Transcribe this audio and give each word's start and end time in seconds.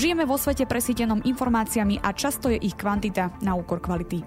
Žijeme 0.00 0.24
vo 0.24 0.40
svete 0.40 0.64
presítenom 0.64 1.20
informáciami 1.28 2.00
a 2.00 2.16
často 2.16 2.48
je 2.48 2.56
ich 2.56 2.72
kvantita 2.72 3.36
na 3.44 3.52
úkor 3.52 3.84
kvality. 3.84 4.24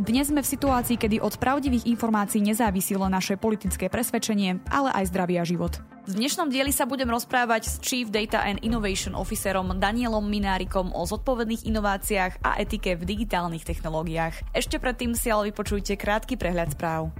Dnes 0.00 0.32
sme 0.32 0.40
v 0.40 0.48
situácii, 0.48 0.96
kedy 0.96 1.20
od 1.20 1.36
pravdivých 1.36 1.84
informácií 1.92 2.40
nezávisí 2.40 2.96
len 2.96 3.12
naše 3.12 3.36
politické 3.36 3.92
presvedčenie, 3.92 4.64
ale 4.72 4.88
aj 4.96 5.12
zdravie 5.12 5.36
a 5.36 5.44
život. 5.44 5.76
V 6.08 6.16
dnešnom 6.16 6.48
dieli 6.48 6.72
sa 6.72 6.88
budem 6.88 7.12
rozprávať 7.12 7.68
s 7.68 7.76
Chief 7.84 8.08
Data 8.08 8.40
and 8.48 8.64
Innovation 8.64 9.12
Officerom 9.12 9.76
Danielom 9.76 10.24
Minárikom 10.24 10.88
o 10.96 11.04
zodpovedných 11.04 11.68
inováciách 11.68 12.40
a 12.40 12.56
etike 12.56 12.96
v 12.96 13.04
digitálnych 13.04 13.68
technológiách. 13.68 14.56
Ešte 14.56 14.80
predtým 14.80 15.12
si 15.12 15.28
ale 15.28 15.52
vypočujte 15.52 16.00
krátky 16.00 16.40
prehľad 16.40 16.72
správ. 16.72 17.12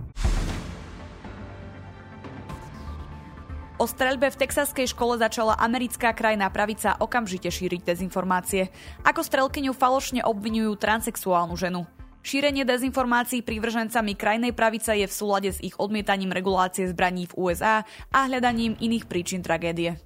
O 3.81 3.89
streľbe 3.89 4.29
v 4.29 4.45
texaskej 4.45 4.93
škole 4.93 5.17
začala 5.17 5.57
americká 5.57 6.13
krajná 6.13 6.53
pravica 6.53 7.01
okamžite 7.01 7.49
šíriť 7.49 7.81
dezinformácie. 7.89 8.69
Ako 9.09 9.25
strelkyňu 9.25 9.73
falošne 9.73 10.21
obvinujú 10.21 10.77
transexuálnu 10.77 11.57
ženu. 11.57 11.89
Šírenie 12.21 12.69
dezinformácií 12.69 13.41
prívržencami 13.41 14.13
krajnej 14.21 14.53
pravice 14.53 14.93
je 15.01 15.09
v 15.09 15.17
súlade 15.17 15.49
s 15.57 15.65
ich 15.65 15.73
odmietaním 15.81 16.29
regulácie 16.29 16.93
zbraní 16.93 17.25
v 17.33 17.41
USA 17.41 17.81
a 18.13 18.29
hľadaním 18.29 18.77
iných 18.77 19.09
príčin 19.09 19.41
tragédie. 19.41 19.97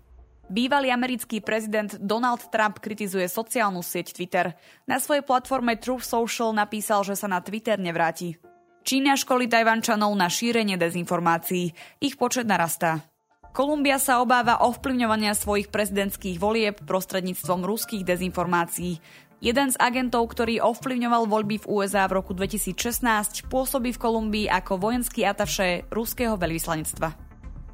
Bývalý 0.46 0.95
americký 0.95 1.43
prezident 1.43 1.98
Donald 1.98 2.46
Trump 2.54 2.79
kritizuje 2.79 3.27
sociálnu 3.27 3.82
sieť 3.82 4.15
Twitter. 4.15 4.54
Na 4.87 5.02
svojej 5.02 5.27
platforme 5.27 5.82
Truth 5.82 6.06
Social 6.06 6.54
napísal, 6.54 7.02
že 7.02 7.18
sa 7.18 7.27
na 7.27 7.43
Twitter 7.43 7.82
nevráti. 7.82 8.38
Čína 8.87 9.18
školy 9.18 9.51
Tajvančanov 9.51 10.15
na 10.15 10.30
šírenie 10.30 10.79
dezinformácií. 10.79 11.74
Ich 11.98 12.15
počet 12.15 12.46
narastá. 12.46 13.13
Kolumbia 13.55 14.03
sa 14.03 14.19
obáva 14.19 14.59
ovplyvňovania 14.67 15.31
svojich 15.31 15.71
prezidentských 15.71 16.43
volieb 16.43 16.83
prostredníctvom 16.83 17.63
ruských 17.63 18.02
dezinformácií. 18.02 18.99
Jeden 19.38 19.71
z 19.71 19.79
agentov, 19.79 20.27
ktorý 20.35 20.59
ovplyvňoval 20.59 21.30
voľby 21.30 21.63
v 21.63 21.69
USA 21.71 22.11
v 22.11 22.19
roku 22.19 22.35
2016, 22.35 23.46
pôsobí 23.46 23.95
v 23.95 24.02
Kolumbii 24.02 24.46
ako 24.51 24.83
vojenský 24.83 25.23
ataše 25.23 25.87
ruského 25.95 26.35
veľvyslanectva. 26.35 27.15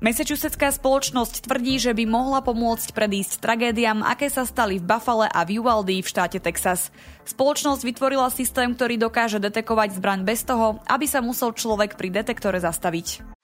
Massachusettská 0.05 0.69
spoločnosť 0.69 1.49
tvrdí, 1.49 1.81
že 1.81 1.97
by 1.97 2.05
mohla 2.05 2.45
pomôcť 2.45 2.93
predísť 2.93 3.41
tragédiám, 3.41 4.05
aké 4.05 4.29
sa 4.29 4.45
stali 4.45 4.77
v 4.77 4.85
Buffale 4.85 5.33
a 5.33 5.49
v 5.49 5.65
Uvalde 5.65 5.97
v 5.97 6.05
štáte 6.05 6.45
Texas. 6.45 6.93
Spoločnosť 7.25 7.89
vytvorila 7.89 8.29
systém, 8.29 8.77
ktorý 8.77 9.01
dokáže 9.01 9.41
detekovať 9.41 9.97
zbraň 9.97 10.29
bez 10.29 10.45
toho, 10.45 10.77
aby 10.93 11.09
sa 11.09 11.25
musel 11.25 11.57
človek 11.57 11.97
pri 11.97 12.13
detektore 12.21 12.61
zastaviť. 12.61 13.40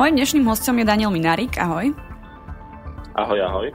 Mojím 0.00 0.16
dnešným 0.16 0.48
hostom 0.48 0.80
je 0.80 0.88
Daniel 0.88 1.12
Minárik. 1.12 1.60
Ahoj. 1.60 1.92
Ahoj, 3.20 3.36
ahoj. 3.36 3.68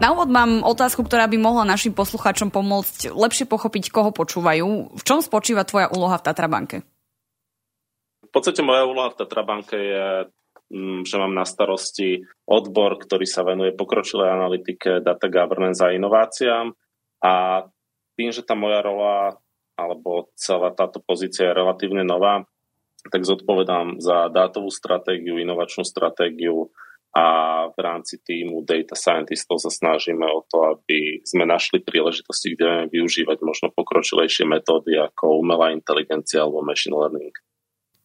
Na 0.00 0.16
úvod 0.16 0.32
mám 0.32 0.64
otázku, 0.64 1.04
ktorá 1.04 1.28
by 1.28 1.36
mohla 1.36 1.68
našim 1.68 1.92
poslucháčom 1.92 2.48
pomôcť 2.48 3.12
lepšie 3.12 3.44
pochopiť, 3.44 3.92
koho 3.92 4.16
počúvajú. 4.16 4.96
V 4.96 5.02
čom 5.04 5.20
spočíva 5.20 5.68
tvoja 5.68 5.92
úloha 5.92 6.16
v 6.16 6.24
Tatrabanke? 6.24 6.76
V 8.24 8.30
podstate 8.32 8.64
moja 8.64 8.88
úloha 8.88 9.12
v 9.12 9.18
Tatrabanke 9.20 9.76
je, 9.76 10.06
mm, 10.72 11.04
že 11.04 11.20
mám 11.20 11.36
na 11.36 11.44
starosti 11.44 12.24
odbor, 12.48 12.96
ktorý 12.96 13.28
sa 13.28 13.44
venuje 13.44 13.76
pokročilej 13.76 14.32
analytike, 14.32 15.04
data 15.04 15.28
governance 15.28 15.84
a 15.84 15.92
inováciám. 15.92 16.72
A 17.28 17.60
tým, 18.16 18.32
že 18.32 18.40
tá 18.40 18.56
moja 18.56 18.80
rola 18.80 19.36
alebo 19.76 20.32
celá 20.32 20.72
táto 20.72 21.04
pozícia 21.04 21.52
je 21.52 21.58
relatívne 21.60 22.08
nová, 22.08 22.48
tak 23.10 23.26
zodpovedám 23.26 23.98
za 23.98 24.30
dátovú 24.30 24.70
stratégiu, 24.70 25.40
inovačnú 25.40 25.82
stratégiu 25.82 26.70
a 27.12 27.26
v 27.68 27.78
rámci 27.78 28.16
týmu 28.24 28.64
data 28.64 28.96
scientistov 28.96 29.60
sa 29.60 29.68
snažíme 29.68 30.24
o 30.24 30.40
to, 30.48 30.64
aby 30.76 31.20
sme 31.28 31.44
našli 31.44 31.84
príležitosti, 31.84 32.56
kde 32.56 32.64
vieme 32.64 32.86
využívať 32.88 33.38
možno 33.44 33.68
pokročilejšie 33.68 34.48
metódy 34.48 34.96
ako 34.96 35.44
umelá 35.44 35.76
inteligencia 35.76 36.40
alebo 36.40 36.64
machine 36.64 36.96
learning. 36.96 37.36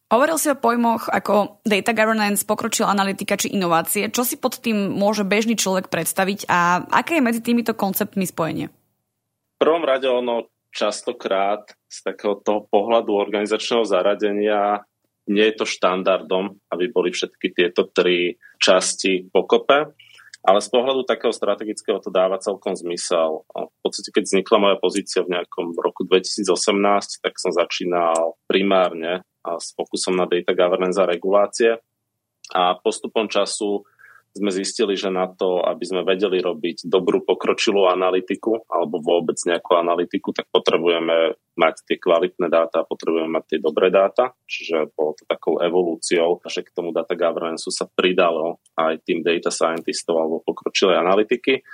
Hovoril 0.08 0.40
si 0.40 0.48
o 0.48 0.56
pojmoch 0.56 1.08
ako 1.12 1.60
data 1.68 1.92
governance, 1.92 2.44
pokročilá 2.44 2.92
analytika 2.92 3.36
či 3.36 3.52
inovácie. 3.52 4.08
Čo 4.08 4.24
si 4.24 4.40
pod 4.40 4.60
tým 4.60 4.88
môže 4.92 5.24
bežný 5.24 5.52
človek 5.52 5.92
predstaviť 5.92 6.48
a 6.48 6.84
aké 6.88 7.20
je 7.20 7.26
medzi 7.28 7.40
týmito 7.44 7.76
konceptmi 7.76 8.24
spojenie? 8.24 8.72
V 8.72 9.56
prvom 9.60 9.84
rade 9.84 10.08
ono 10.08 10.48
častokrát 10.72 11.72
z 11.88 11.98
takého 12.04 12.38
toho 12.40 12.68
pohľadu 12.68 13.14
organizačného 13.16 13.84
zaradenia 13.88 14.84
nie 15.28 15.44
je 15.52 15.60
to 15.60 15.66
štandardom, 15.68 16.56
aby 16.72 16.88
boli 16.88 17.12
všetky 17.12 17.52
tieto 17.52 17.92
tri 17.92 18.40
časti 18.56 19.28
pokope, 19.28 19.92
ale 20.40 20.58
z 20.64 20.68
pohľadu 20.72 21.04
takého 21.04 21.34
strategického 21.34 22.00
to 22.00 22.08
dáva 22.08 22.40
celkom 22.40 22.72
zmysel. 22.72 23.44
V 23.52 23.78
podstate, 23.84 24.08
keď 24.08 24.24
vznikla 24.24 24.56
moja 24.56 24.76
pozícia 24.80 25.20
v 25.20 25.36
nejakom 25.36 25.76
roku 25.76 26.08
2018, 26.08 27.20
tak 27.20 27.36
som 27.36 27.52
začínal 27.52 28.40
primárne 28.48 29.20
s 29.44 29.76
fokusom 29.76 30.16
na 30.16 30.24
data 30.24 30.56
governance 30.56 30.96
a 30.96 31.04
regulácie 31.04 31.76
a 32.56 32.80
postupom 32.80 33.28
času 33.28 33.84
sme 34.34 34.50
zistili, 34.52 34.94
že 34.94 35.08
na 35.08 35.26
to, 35.30 35.64
aby 35.64 35.84
sme 35.84 36.02
vedeli 36.06 36.38
robiť 36.38 36.86
dobrú 36.86 37.24
pokročilú 37.24 37.88
analytiku 37.88 38.60
alebo 38.68 39.00
vôbec 39.00 39.38
nejakú 39.42 39.74
analytiku, 39.78 40.30
tak 40.36 40.46
potrebujeme 40.52 41.34
mať 41.58 41.74
tie 41.88 41.96
kvalitné 41.98 42.46
dáta, 42.46 42.86
potrebujeme 42.86 43.30
mať 43.32 43.44
tie 43.56 43.58
dobré 43.58 43.90
dáta, 43.90 44.36
čiže 44.46 44.94
bolo 44.94 45.18
to 45.18 45.26
takou 45.26 45.58
evolúciou, 45.58 46.38
že 46.46 46.62
k 46.62 46.70
tomu 46.70 46.94
data 46.94 47.18
governance 47.18 47.66
sa 47.68 47.88
pridalo 47.88 48.62
aj 48.78 49.02
tým 49.02 49.26
data 49.26 49.50
scientistov 49.50 50.22
alebo 50.22 50.44
pokročilej 50.46 51.00
analytiky. 51.00 51.64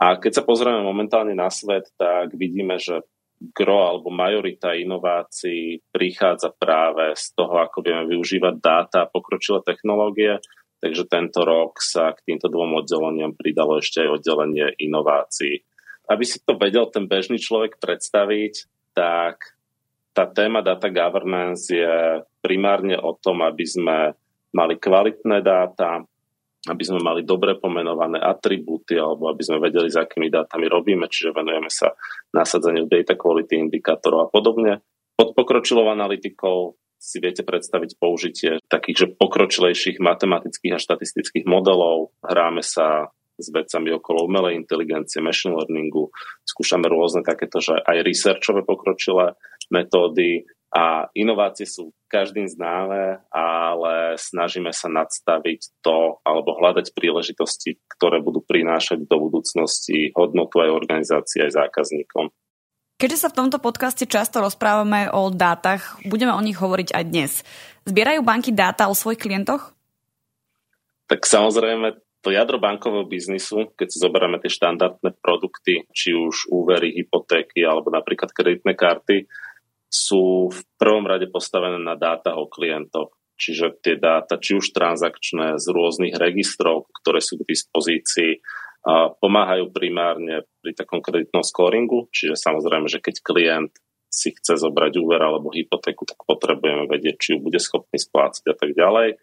A 0.00 0.16
keď 0.16 0.40
sa 0.40 0.46
pozrieme 0.48 0.80
momentálne 0.80 1.36
na 1.36 1.52
svet, 1.52 1.92
tak 1.96 2.32
vidíme, 2.36 2.80
že 2.80 3.04
gro 3.40 3.88
alebo 3.88 4.12
majorita 4.12 4.76
inovácií 4.76 5.80
prichádza 5.88 6.52
práve 6.52 7.16
z 7.16 7.32
toho, 7.32 7.56
ako 7.56 7.80
vieme 7.80 8.04
využívať 8.04 8.54
dáta 8.60 8.98
a 9.04 9.10
pokročilé 9.10 9.64
technológie 9.64 10.36
Takže 10.80 11.04
tento 11.12 11.44
rok 11.44 11.76
sa 11.84 12.16
k 12.16 12.24
týmto 12.24 12.48
dvom 12.48 12.80
oddeleniam 12.80 13.36
pridalo 13.36 13.78
ešte 13.78 14.00
aj 14.00 14.20
oddelenie 14.20 14.72
inovácií. 14.80 15.60
Aby 16.08 16.24
si 16.24 16.40
to 16.40 16.56
vedel 16.56 16.88
ten 16.88 17.04
bežný 17.04 17.36
človek 17.36 17.76
predstaviť, 17.76 18.66
tak 18.96 19.60
tá 20.16 20.24
téma 20.26 20.64
data 20.64 20.90
governance 20.90 21.70
je 21.70 22.24
primárne 22.42 22.96
o 22.98 23.14
tom, 23.14 23.44
aby 23.44 23.62
sme 23.62 24.16
mali 24.50 24.74
kvalitné 24.80 25.44
dáta, 25.44 26.02
aby 26.66 26.82
sme 26.82 27.00
mali 27.00 27.22
dobre 27.22 27.56
pomenované 27.56 28.18
atribúty 28.18 28.98
alebo 28.98 29.30
aby 29.30 29.40
sme 29.40 29.62
vedeli, 29.62 29.88
s 29.88 30.00
akými 30.00 30.28
dátami 30.28 30.66
robíme, 30.66 31.06
čiže 31.06 31.36
venujeme 31.36 31.70
sa 31.70 31.94
nasadzaniu 32.34 32.90
data 32.90 33.14
quality 33.14 33.56
indikátorov 33.56 34.26
a 34.26 34.28
podobne. 34.28 34.82
Pod 35.14 35.36
pokročilou 35.36 35.88
analytikou 35.92 36.74
si 37.00 37.16
viete 37.18 37.40
predstaviť 37.40 37.96
použitie 37.96 38.60
takých 38.68 38.96
že 39.00 39.06
pokročilejších 39.16 39.98
matematických 40.04 40.76
a 40.76 40.82
štatistických 40.82 41.48
modelov. 41.48 42.12
Hráme 42.20 42.60
sa 42.60 43.08
s 43.40 43.48
vecami 43.48 43.96
okolo 43.96 44.28
umelej 44.28 44.60
inteligencie, 44.60 45.24
machine 45.24 45.56
learningu, 45.56 46.12
skúšame 46.44 46.86
rôzne 46.92 47.24
takéto, 47.24 47.58
že 47.64 47.72
aj 47.72 48.04
researchové 48.04 48.68
pokročilé 48.68 49.32
metódy 49.72 50.44
a 50.70 51.10
inovácie 51.18 51.66
sú 51.66 51.90
každým 52.06 52.46
známe, 52.46 53.26
ale 53.34 54.14
snažíme 54.14 54.70
sa 54.70 54.86
nadstaviť 54.86 55.82
to 55.82 56.22
alebo 56.22 56.54
hľadať 56.62 56.94
príležitosti, 56.94 57.80
ktoré 57.96 58.22
budú 58.22 58.44
prinášať 58.46 59.02
do 59.08 59.16
budúcnosti 59.18 60.14
hodnotu 60.14 60.62
aj 60.62 60.70
organizácii, 60.70 61.48
aj 61.48 61.66
zákazníkom. 61.66 62.30
Keďže 63.00 63.24
sa 63.24 63.32
v 63.32 63.38
tomto 63.40 63.56
podcaste 63.64 64.04
často 64.04 64.44
rozprávame 64.44 65.08
o 65.08 65.32
dátach, 65.32 65.96
budeme 66.04 66.36
o 66.36 66.44
nich 66.44 66.60
hovoriť 66.60 66.92
aj 66.92 67.04
dnes. 67.08 67.40
Zbierajú 67.88 68.20
banky 68.20 68.52
dáta 68.52 68.92
o 68.92 68.94
svojich 68.94 69.24
klientoch? 69.24 69.72
Tak 71.08 71.24
samozrejme, 71.24 71.96
to 72.20 72.28
jadro 72.28 72.60
bankového 72.60 73.08
biznisu, 73.08 73.72
keď 73.72 73.88
si 73.88 74.04
zoberieme 74.04 74.36
tie 74.44 74.52
štandardné 74.52 75.16
produkty, 75.16 75.88
či 75.96 76.12
už 76.12 76.52
úvery, 76.52 76.92
hypotéky 76.92 77.64
alebo 77.64 77.88
napríklad 77.88 78.36
kreditné 78.36 78.76
karty, 78.76 79.24
sú 79.88 80.52
v 80.52 80.60
prvom 80.76 81.08
rade 81.08 81.24
postavené 81.32 81.80
na 81.80 81.96
dátach 81.96 82.36
o 82.36 82.52
klientoch. 82.52 83.16
Čiže 83.40 83.80
tie 83.80 83.96
dáta, 83.96 84.36
či 84.36 84.60
už 84.60 84.76
transakčné 84.76 85.56
z 85.56 85.66
rôznych 85.72 86.20
registrov, 86.20 86.92
ktoré 87.00 87.24
sú 87.24 87.40
k 87.40 87.48
dispozícii, 87.48 88.44
pomáhajú 89.20 89.68
primárne 89.72 90.48
pri 90.64 90.72
takom 90.72 91.04
kreditnom 91.04 91.44
scoringu, 91.44 92.08
čiže 92.08 92.36
samozrejme, 92.36 92.88
že 92.88 93.04
keď 93.04 93.16
klient 93.20 93.72
si 94.10 94.34
chce 94.34 94.58
zobrať 94.58 94.98
úver 94.98 95.22
alebo 95.22 95.54
hypotéku, 95.54 96.02
tak 96.02 96.18
potrebujeme 96.26 96.90
vedieť, 96.90 97.16
či 97.20 97.28
ju 97.36 97.38
bude 97.44 97.62
schopný 97.62 98.00
splácať 98.00 98.44
a 98.50 98.54
tak 98.58 98.74
ďalej. 98.74 99.20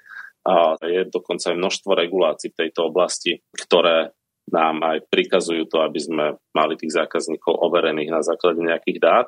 A 0.47 0.79
je 0.79 1.01
dokonca 1.11 1.51
aj 1.51 1.59
množstvo 1.59 1.91
regulácií 1.91 2.55
v 2.55 2.59
tejto 2.63 2.87
oblasti, 2.87 3.43
ktoré 3.51 4.15
nám 4.47 4.79
aj 4.79 5.11
prikazujú 5.11 5.67
to, 5.67 5.83
aby 5.83 5.99
sme 5.99 6.25
mali 6.55 6.79
tých 6.79 6.95
zákazníkov 6.95 7.51
overených 7.51 8.07
na 8.15 8.23
základe 8.23 8.63
nejakých 8.63 8.99
dát. 9.03 9.27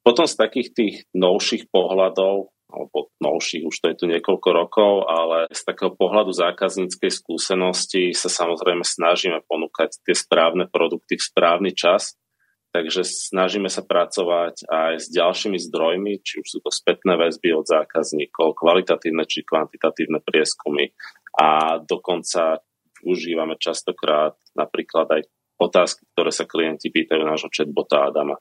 Potom 0.00 0.24
z 0.24 0.40
takých 0.40 0.68
tých 0.72 0.94
novších 1.12 1.68
pohľadov 1.68 2.48
alebo 2.76 3.08
novších, 3.24 3.64
už 3.64 3.76
to 3.80 3.86
je 3.88 3.96
tu 3.96 4.04
niekoľko 4.04 4.48
rokov, 4.52 4.92
ale 5.08 5.48
z 5.48 5.64
takého 5.64 5.96
pohľadu 5.96 6.36
zákazníckej 6.36 7.08
skúsenosti 7.08 8.12
sa 8.12 8.28
samozrejme 8.28 8.84
snažíme 8.84 9.40
ponúkať 9.48 10.04
tie 10.04 10.12
správne 10.12 10.68
produkty 10.68 11.16
v 11.16 11.24
správny 11.24 11.72
čas, 11.72 12.20
takže 12.76 13.08
snažíme 13.08 13.72
sa 13.72 13.80
pracovať 13.80 14.68
aj 14.68 14.92
s 15.00 15.06
ďalšími 15.08 15.56
zdrojmi, 15.56 16.20
či 16.20 16.44
už 16.44 16.46
sú 16.46 16.58
to 16.60 16.68
spätné 16.68 17.16
väzby 17.16 17.56
od 17.56 17.64
zákazníkov, 17.64 18.60
kvalitatívne 18.60 19.24
či 19.24 19.40
kvantitatívne 19.48 20.20
prieskumy 20.20 20.92
a 21.40 21.80
dokonca 21.80 22.60
užívame 23.00 23.56
častokrát 23.56 24.36
napríklad 24.52 25.08
aj 25.16 25.22
otázky, 25.56 26.04
ktoré 26.12 26.28
sa 26.28 26.44
klienti 26.44 26.92
pýtajú 26.92 27.24
nášho 27.24 27.48
chatbota 27.48 28.12
Adama. 28.12 28.36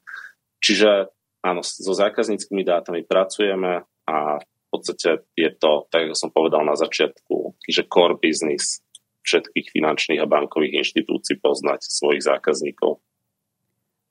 Čiže 0.60 1.12
áno, 1.40 1.64
so 1.64 1.94
zákazníckými 1.96 2.68
dátami 2.68 3.08
pracujeme 3.08 3.88
a 4.06 4.40
v 4.42 4.66
podstate 4.70 5.26
je 5.34 5.50
to, 5.56 5.88
tak 5.90 6.10
ako 6.10 6.16
som 6.18 6.30
povedal 6.34 6.62
na 6.66 6.78
začiatku, 6.78 7.58
že 7.66 7.88
core 7.90 8.18
business 8.20 8.86
všetkých 9.26 9.74
finančných 9.74 10.22
a 10.22 10.30
bankových 10.30 10.86
inštitúcií 10.86 11.42
poznať 11.42 11.82
svojich 11.82 12.22
zákazníkov. 12.22 13.02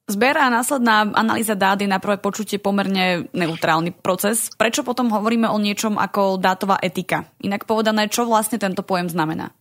Zber 0.05 0.37
a 0.37 0.53
následná 0.53 1.09
analýza 1.17 1.57
dát 1.57 1.81
je 1.81 1.89
na 1.89 1.97
prvé 1.97 2.21
počutie 2.21 2.61
pomerne 2.61 3.25
neutrálny 3.33 3.89
proces. 4.05 4.53
Prečo 4.53 4.85
potom 4.85 5.09
hovoríme 5.09 5.49
o 5.49 5.57
niečom 5.57 5.97
ako 5.97 6.37
dátová 6.37 6.77
etika? 6.85 7.25
Inak 7.41 7.65
povedané, 7.65 8.13
čo 8.13 8.29
vlastne 8.29 8.61
tento 8.61 8.85
pojem 8.85 9.09
znamená? 9.09 9.57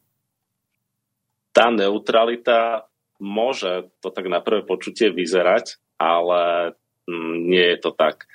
Tá 1.56 1.72
neutralita 1.72 2.92
môže 3.24 3.88
to 4.04 4.12
tak 4.12 4.28
na 4.28 4.44
prvé 4.44 4.68
počutie 4.68 5.16
vyzerať, 5.16 5.80
ale 5.96 6.76
mm, 7.08 7.36
nie 7.48 7.64
je 7.64 7.78
to 7.80 7.96
tak. 7.96 8.28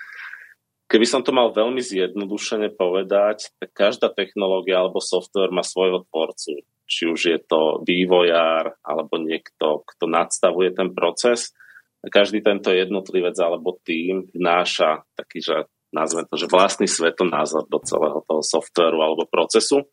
Keby 0.89 1.05
som 1.05 1.21
to 1.21 1.37
mal 1.37 1.53
veľmi 1.53 1.85
zjednodušene 1.85 2.73
povedať, 2.73 3.53
tak 3.61 3.77
každá 3.77 4.09
technológia 4.09 4.81
alebo 4.81 5.05
software 5.05 5.53
má 5.53 5.61
svojho 5.61 6.09
tvorcu. 6.09 6.65
Či 6.89 7.03
už 7.13 7.21
je 7.29 7.39
to 7.45 7.85
vývojár 7.85 8.73
alebo 8.81 9.21
niekto, 9.21 9.85
kto 9.85 10.09
nadstavuje 10.09 10.73
ten 10.73 10.97
proces. 10.97 11.53
Každý 12.01 12.41
tento 12.41 12.73
jednotlivec 12.73 13.37
alebo 13.37 13.77
tým 13.85 14.33
vnáša 14.33 15.05
taký, 15.13 15.45
že 15.45 15.69
nazvem 15.93 16.25
to, 16.25 16.41
že 16.41 16.49
vlastný 16.49 16.89
svetonázor 16.89 17.69
do 17.69 17.85
celého 17.85 18.25
toho 18.25 18.41
softwaru 18.41 19.05
alebo 19.05 19.29
procesu. 19.29 19.85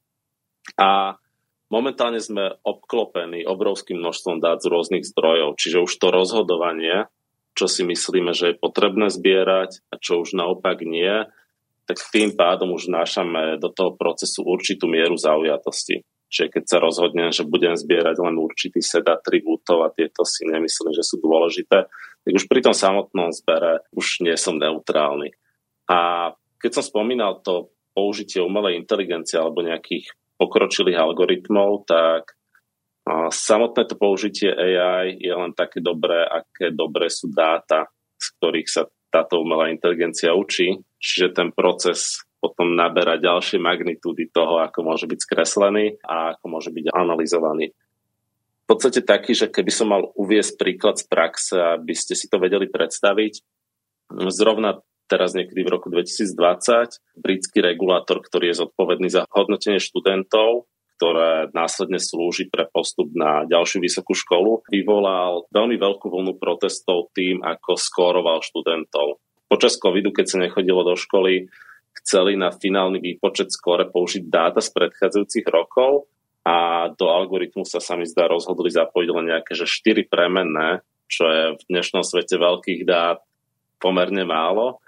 A 0.79 1.19
momentálne 1.67 2.23
sme 2.23 2.55
obklopení 2.63 3.43
obrovským 3.43 3.99
množstvom 3.99 4.39
dát 4.39 4.63
z 4.63 4.71
rôznych 4.71 5.03
zdrojov, 5.03 5.59
čiže 5.59 5.83
už 5.83 5.91
to 5.91 6.07
rozhodovanie 6.07 7.11
čo 7.55 7.71
si 7.71 7.87
myslíme, 7.87 8.35
že 8.35 8.53
je 8.53 8.61
potrebné 8.61 9.07
zbierať 9.07 9.87
a 9.89 9.95
čo 9.95 10.21
už 10.21 10.35
naopak 10.35 10.83
nie, 10.83 11.23
tak 11.87 11.97
tým 12.11 12.35
pádom 12.35 12.75
už 12.75 12.91
nášame 12.91 13.61
do 13.61 13.71
toho 13.71 13.95
procesu 13.95 14.43
určitú 14.43 14.91
mieru 14.91 15.15
zaujatosti. 15.15 16.03
Čiže 16.27 16.51
keď 16.51 16.63
sa 16.67 16.77
rozhodnem, 16.83 17.29
že 17.31 17.47
budem 17.47 17.77
zbierať 17.77 18.17
len 18.19 18.35
určitý 18.35 18.81
set 18.83 19.07
atribútov 19.07 19.85
a 19.85 19.93
tieto 19.93 20.27
si 20.27 20.43
nemyslím, 20.43 20.91
že 20.91 21.05
sú 21.05 21.21
dôležité, 21.21 21.87
tak 22.25 22.33
už 22.33 22.49
pri 22.49 22.59
tom 22.65 22.75
samotnom 22.75 23.31
zbere 23.31 23.85
už 23.93 24.25
nie 24.25 24.35
som 24.35 24.57
neutrálny. 24.57 25.31
A 25.87 26.33
keď 26.57 26.81
som 26.81 26.83
spomínal 26.83 27.39
to 27.45 27.71
použitie 27.93 28.41
umelej 28.41 28.81
inteligencie 28.81 29.37
alebo 29.37 29.63
nejakých 29.63 30.11
pokročilých 30.35 30.97
algoritmov, 30.97 31.87
tak 31.87 32.35
a 33.05 33.29
samotné 33.29 33.85
to 33.85 33.95
použitie 34.01 34.49
AI 34.49 35.13
je 35.21 35.29
len 35.29 35.53
také 35.53 35.77
dobré, 35.77 36.25
aké 36.25 36.73
dobré 36.73 37.05
sú 37.13 37.29
dáta, 37.29 37.85
z 38.17 38.25
ktorých 38.37 38.69
sa 38.69 38.89
táto 39.13 39.37
umelá 39.37 39.69
inteligencia 39.69 40.33
učí. 40.33 40.81
Čiže 40.97 41.37
ten 41.37 41.49
proces 41.53 42.25
potom 42.41 42.73
naberá 42.73 43.21
ďalšie 43.21 43.61
magnitúdy 43.61 44.33
toho, 44.33 44.57
ako 44.57 44.81
môže 44.81 45.05
byť 45.05 45.19
skreslený 45.21 46.01
a 46.01 46.33
ako 46.33 46.45
môže 46.49 46.73
byť 46.73 46.85
analyzovaný. 46.97 47.77
V 48.65 48.65
podstate 48.65 49.05
taký, 49.05 49.37
že 49.37 49.53
keby 49.53 49.69
som 49.69 49.93
mal 49.93 50.09
uviesť 50.17 50.57
príklad 50.57 50.97
z 50.97 51.05
praxe, 51.05 51.53
aby 51.61 51.93
ste 51.93 52.17
si 52.17 52.25
to 52.25 52.41
vedeli 52.41 52.65
predstaviť, 52.65 53.45
zrovna 54.33 54.81
teraz 55.05 55.37
niekedy 55.37 55.61
v 55.61 55.73
roku 55.73 55.93
2020 55.93 57.21
britský 57.21 57.61
regulátor, 57.61 58.25
ktorý 58.25 58.49
je 58.49 58.65
zodpovedný 58.65 59.13
za 59.13 59.29
hodnotenie 59.29 59.77
študentov, 59.77 60.65
ktoré 60.95 61.51
následne 61.51 61.99
slúži 61.99 62.47
pre 62.47 62.71
postup 62.71 63.11
na 63.11 63.43
ďalšiu 63.43 63.83
vysokú 63.83 64.15
školu, 64.15 64.63
vyvolal 64.71 65.43
veľmi 65.51 65.75
veľkú 65.75 66.07
vlnu 66.07 66.39
protestov 66.39 67.11
tým, 67.11 67.43
ako 67.43 67.75
skóroval 67.75 68.39
študentov. 68.39 69.19
Počas 69.51 69.75
covidu, 69.75 70.15
keď 70.15 70.25
sa 70.25 70.37
nechodilo 70.41 70.87
do 70.87 70.95
školy, 70.95 71.51
chceli 72.01 72.39
na 72.39 72.51
finálny 72.51 73.03
výpočet 73.03 73.51
skóre 73.51 73.87
použiť 73.91 74.23
dáta 74.27 74.63
z 74.63 74.71
predchádzajúcich 74.71 75.45
rokov 75.51 76.07
a 76.45 76.87
do 76.93 77.09
algoritmu 77.09 77.65
sa 77.65 77.81
sami 77.81 78.05
zdá 78.05 78.29
rozhodli 78.29 78.69
zapojiť 78.69 79.09
len 79.09 79.25
nejaké 79.33 79.57
že 79.57 79.65
4 79.65 80.05
premenné, 80.05 80.85
čo 81.09 81.25
je 81.27 81.43
v 81.57 81.61
dnešnom 81.71 82.05
svete 82.05 82.37
veľkých 82.37 82.85
dát 82.85 83.19
pomerne 83.81 84.23
málo 84.23 84.79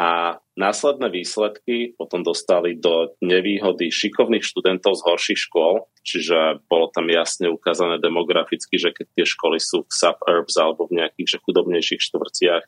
a 0.00 0.40
následné 0.56 1.12
výsledky 1.12 1.94
potom 1.94 2.24
dostali 2.24 2.74
do 2.80 3.12
nevýhody 3.20 3.92
šikovných 3.92 4.42
študentov 4.42 4.96
z 4.96 5.04
horších 5.04 5.40
škôl, 5.46 5.84
čiže 6.00 6.64
bolo 6.66 6.88
tam 6.90 7.06
jasne 7.12 7.52
ukázané 7.52 8.00
demograficky, 8.00 8.80
že 8.80 8.90
keď 8.96 9.06
tie 9.12 9.24
školy 9.28 9.60
sú 9.60 9.84
v 9.84 9.92
suburbs 9.92 10.56
alebo 10.56 10.88
v 10.88 11.04
nejakých 11.04 11.36
že 11.36 11.42
chudobnejších 11.44 12.02
štvrciach, 12.02 12.64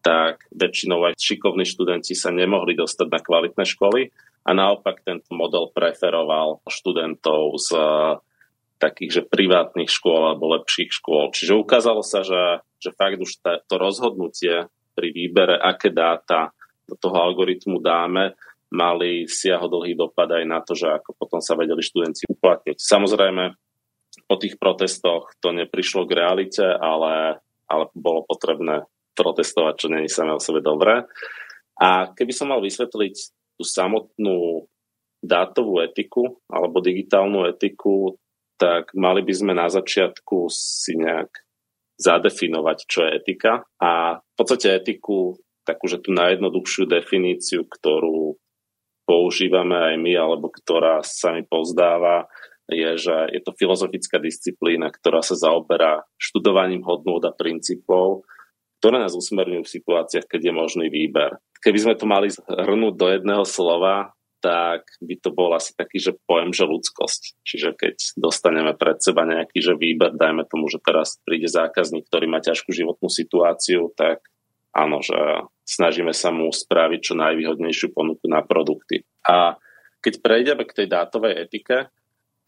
tak 0.00 0.48
väčšinou 0.52 1.04
aj 1.08 1.16
šikovní 1.16 1.64
študenti 1.64 2.12
sa 2.16 2.32
nemohli 2.32 2.76
dostať 2.76 3.08
na 3.08 3.20
kvalitné 3.20 3.64
školy 3.68 4.12
a 4.44 4.50
naopak 4.56 5.04
tento 5.04 5.32
model 5.36 5.68
preferoval 5.72 6.64
študentov 6.68 7.56
z 7.60 7.68
takých, 8.80 9.20
že 9.20 9.28
privátnych 9.28 9.92
škôl 9.92 10.32
alebo 10.32 10.56
lepších 10.56 10.88
škôl. 10.88 11.28
Čiže 11.36 11.52
ukázalo 11.52 12.00
sa, 12.00 12.24
že, 12.24 12.64
že 12.80 12.96
fakt 12.96 13.20
už 13.20 13.44
to 13.68 13.74
rozhodnutie 13.76 14.72
pri 14.96 15.08
výbere, 15.12 15.60
aké 15.60 15.92
dáta 15.92 16.56
do 16.90 16.98
toho 16.98 17.14
algoritmu 17.14 17.78
dáme, 17.78 18.34
mali 18.74 19.26
siahodlhý 19.26 19.94
dopad 19.94 20.30
aj 20.30 20.44
na 20.46 20.58
to, 20.62 20.74
že 20.74 20.90
ako 20.90 21.14
potom 21.14 21.38
sa 21.42 21.54
vedeli 21.54 21.82
študenti 21.82 22.26
uplatniť. 22.30 22.78
Samozrejme, 22.78 23.44
po 24.26 24.34
tých 24.38 24.58
protestoch 24.58 25.34
to 25.38 25.54
neprišlo 25.54 26.06
k 26.06 26.18
realite, 26.18 26.66
ale, 26.66 27.42
ale 27.66 27.84
bolo 27.94 28.26
potrebné 28.26 28.86
protestovať, 29.14 29.74
čo 29.74 29.86
není 29.90 30.06
samé 30.10 30.34
o 30.34 30.42
sebe 30.42 30.62
dobré. 30.62 31.06
A 31.78 32.10
keby 32.14 32.32
som 32.34 32.50
mal 32.50 32.62
vysvetliť 32.62 33.14
tú 33.58 33.62
samotnú 33.66 34.66
dátovú 35.20 35.84
etiku 35.84 36.40
alebo 36.48 36.80
digitálnu 36.80 37.44
etiku, 37.50 38.16
tak 38.56 38.92
mali 38.96 39.24
by 39.24 39.34
sme 39.34 39.52
na 39.56 39.68
začiatku 39.68 40.48
si 40.52 40.96
nejak 40.96 41.32
zadefinovať, 42.00 42.78
čo 42.88 43.04
je 43.04 43.10
etika. 43.20 43.64
A 43.80 44.20
v 44.20 44.34
podstate 44.36 44.72
etiku 44.76 45.36
takúže 45.64 46.00
tú 46.00 46.10
najjednoduchšiu 46.16 46.88
definíciu, 46.88 47.66
ktorú 47.66 48.40
používame 49.04 49.74
aj 49.74 49.94
my, 49.98 50.12
alebo 50.14 50.52
ktorá 50.54 51.02
sa 51.02 51.34
mi 51.34 51.42
pozdáva, 51.42 52.30
je, 52.70 52.90
že 53.02 53.16
je 53.34 53.40
to 53.42 53.50
filozofická 53.58 54.22
disciplína, 54.22 54.94
ktorá 54.94 55.26
sa 55.26 55.34
zaoberá 55.34 56.06
študovaním 56.14 56.86
hodnôt 56.86 57.18
a 57.26 57.34
princípov, 57.34 58.22
ktoré 58.78 59.02
nás 59.02 59.12
usmerňujú 59.18 59.62
v 59.66 59.74
situáciách, 59.76 60.26
keď 60.30 60.40
je 60.48 60.52
možný 60.54 60.86
výber. 60.88 61.42
Keby 61.60 61.78
sme 61.82 61.94
to 61.98 62.06
mali 62.06 62.30
zhrnúť 62.30 62.94
do 62.96 63.06
jedného 63.10 63.44
slova, 63.44 64.14
tak 64.40 64.88
by 65.04 65.20
to 65.20 65.28
bol 65.36 65.52
asi 65.52 65.76
taký, 65.76 66.00
že 66.00 66.16
pojem, 66.24 66.56
že 66.56 66.64
ľudskosť. 66.64 67.22
Čiže 67.44 67.70
keď 67.76 67.94
dostaneme 68.16 68.72
pred 68.72 68.96
seba 69.04 69.28
nejaký, 69.28 69.60
že 69.60 69.76
výber, 69.76 70.16
dajme 70.16 70.48
tomu, 70.48 70.72
že 70.72 70.80
teraz 70.80 71.20
príde 71.28 71.44
zákazník, 71.44 72.08
ktorý 72.08 72.24
má 72.24 72.40
ťažkú 72.40 72.72
životnú 72.72 73.12
situáciu, 73.12 73.92
tak 73.92 74.24
áno, 74.74 75.02
že 75.02 75.16
snažíme 75.66 76.10
sa 76.10 76.34
mu 76.34 76.50
spraviť 76.50 77.00
čo 77.00 77.14
najvýhodnejšiu 77.14 77.94
ponuku 77.94 78.26
na 78.26 78.42
produkty. 78.42 79.06
A 79.26 79.54
keď 80.00 80.14
prejdeme 80.24 80.64
k 80.66 80.76
tej 80.82 80.86
dátovej 80.90 81.46
etike, 81.46 81.92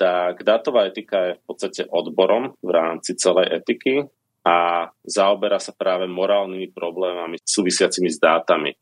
tak 0.01 0.43
dátová 0.43 0.91
etika 0.91 1.31
je 1.31 1.33
v 1.39 1.43
podstate 1.47 1.83
odborom 1.87 2.59
v 2.59 2.71
rámci 2.73 3.15
celej 3.15 3.63
etiky 3.63 4.09
a 4.43 4.89
zaoberá 5.07 5.63
sa 5.63 5.71
práve 5.71 6.11
morálnymi 6.11 6.75
problémami 6.75 7.39
súvisiacimi 7.39 8.11
s 8.11 8.19
dátami. 8.19 8.75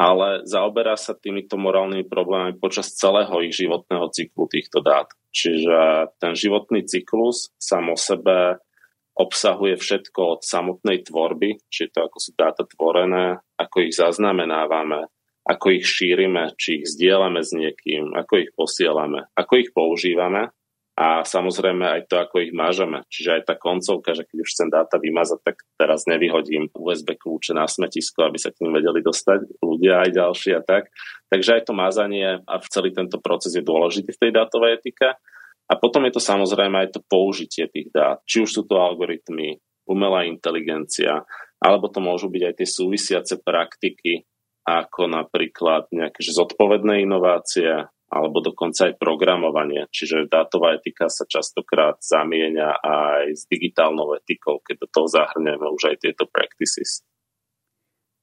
Ale 0.00 0.46
zaoberá 0.48 0.96
sa 0.96 1.12
týmito 1.12 1.60
morálnymi 1.60 2.08
problémami 2.08 2.54
počas 2.56 2.94
celého 2.96 3.36
ich 3.44 3.52
životného 3.52 4.08
cyklu 4.08 4.48
týchto 4.48 4.80
dát. 4.80 5.10
Čiže 5.34 6.08
ten 6.16 6.32
životný 6.32 6.86
cyklus 6.88 7.52
sám 7.60 7.92
o 7.92 7.98
sebe 7.98 8.62
obsahuje 9.20 9.76
všetko 9.76 10.20
od 10.38 10.40
samotnej 10.40 11.04
tvorby, 11.04 11.60
či 11.68 11.92
to 11.92 12.08
ako 12.08 12.16
sú 12.16 12.32
dáta 12.32 12.64
tvorené, 12.64 13.36
ako 13.60 13.84
ich 13.84 13.92
zaznamenávame, 13.92 15.04
ako 15.44 15.76
ich 15.76 15.84
šírime, 15.84 16.56
či 16.56 16.80
ich 16.80 16.88
zdieľame 16.88 17.44
s 17.44 17.52
niekým, 17.52 18.16
ako 18.16 18.32
ich 18.40 18.50
posielame, 18.56 19.28
ako 19.36 19.52
ich 19.60 19.70
používame 19.76 20.48
a 21.00 21.24
samozrejme 21.24 21.80
aj 21.80 22.12
to, 22.12 22.20
ako 22.20 22.44
ich 22.44 22.52
mážeme. 22.52 23.00
Čiže 23.08 23.40
aj 23.40 23.42
tá 23.48 23.54
koncovka, 23.56 24.12
že 24.12 24.28
keď 24.28 24.36
už 24.44 24.52
chcem 24.52 24.68
dáta 24.68 25.00
vymazať, 25.00 25.40
tak 25.40 25.56
teraz 25.80 26.04
nevyhodím 26.04 26.68
USB 26.76 27.16
kľúče 27.16 27.56
na 27.56 27.64
smetisko, 27.64 28.28
aby 28.28 28.36
sa 28.36 28.52
k 28.52 28.68
ním 28.68 28.76
vedeli 28.76 29.00
dostať 29.00 29.64
ľudia 29.64 30.04
aj 30.04 30.10
ďalší 30.12 30.50
a 30.56 30.62
tak. 30.64 30.92
Takže 31.32 31.56
aj 31.56 31.62
to 31.64 31.72
mazanie 31.72 32.44
a 32.44 32.54
celý 32.68 32.92
tento 32.92 33.16
proces 33.16 33.56
je 33.56 33.64
dôležitý 33.64 34.12
v 34.12 34.20
tej 34.28 34.30
dátovej 34.36 34.76
etike. 34.76 35.16
A 35.70 35.78
potom 35.78 36.02
je 36.10 36.18
to 36.18 36.22
samozrejme 36.22 36.74
aj 36.82 36.98
to 36.98 37.00
použitie 37.06 37.70
tých 37.70 37.94
dát. 37.94 38.18
Či 38.26 38.42
už 38.42 38.50
sú 38.50 38.62
to 38.66 38.82
algoritmy, 38.82 39.62
umelá 39.86 40.26
inteligencia, 40.26 41.22
alebo 41.62 41.86
to 41.86 42.02
môžu 42.02 42.26
byť 42.26 42.42
aj 42.42 42.54
tie 42.58 42.68
súvisiace 42.68 43.34
praktiky, 43.38 44.26
ako 44.66 45.06
napríklad 45.06 45.86
nejaké 45.94 46.26
zodpovedné 46.26 47.06
inovácie, 47.06 47.86
alebo 48.10 48.42
dokonca 48.42 48.90
aj 48.90 48.98
programovanie. 48.98 49.86
Čiže 49.94 50.26
dátová 50.26 50.74
etika 50.74 51.06
sa 51.06 51.22
častokrát 51.30 52.02
zamieňa 52.02 52.82
aj 52.82 53.24
s 53.38 53.42
digitálnou 53.46 54.18
etikou, 54.18 54.58
keď 54.66 54.82
do 54.82 54.88
toho 54.90 55.06
zahrnieme 55.06 55.70
už 55.70 55.94
aj 55.94 55.96
tieto 56.02 56.26
practices. 56.26 57.06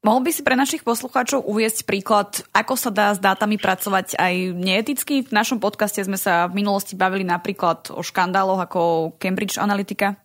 Mohol 0.05 0.29
by 0.29 0.31
si 0.31 0.41
pre 0.45 0.53
našich 0.53 0.85
poslucháčov 0.85 1.41
uviesť 1.49 1.89
príklad, 1.89 2.45
ako 2.53 2.73
sa 2.77 2.93
dá 2.93 3.07
s 3.11 3.19
dátami 3.19 3.57
pracovať 3.57 4.13
aj 4.15 4.53
neeticky? 4.53 5.25
V 5.25 5.33
našom 5.33 5.57
podcaste 5.57 5.99
sme 6.05 6.21
sa 6.21 6.45
v 6.45 6.61
minulosti 6.61 6.93
bavili 6.93 7.25
napríklad 7.25 7.89
o 7.89 8.05
škandáloch 8.05 8.61
ako 8.61 8.81
Cambridge 9.17 9.57
Analytica. 9.57 10.21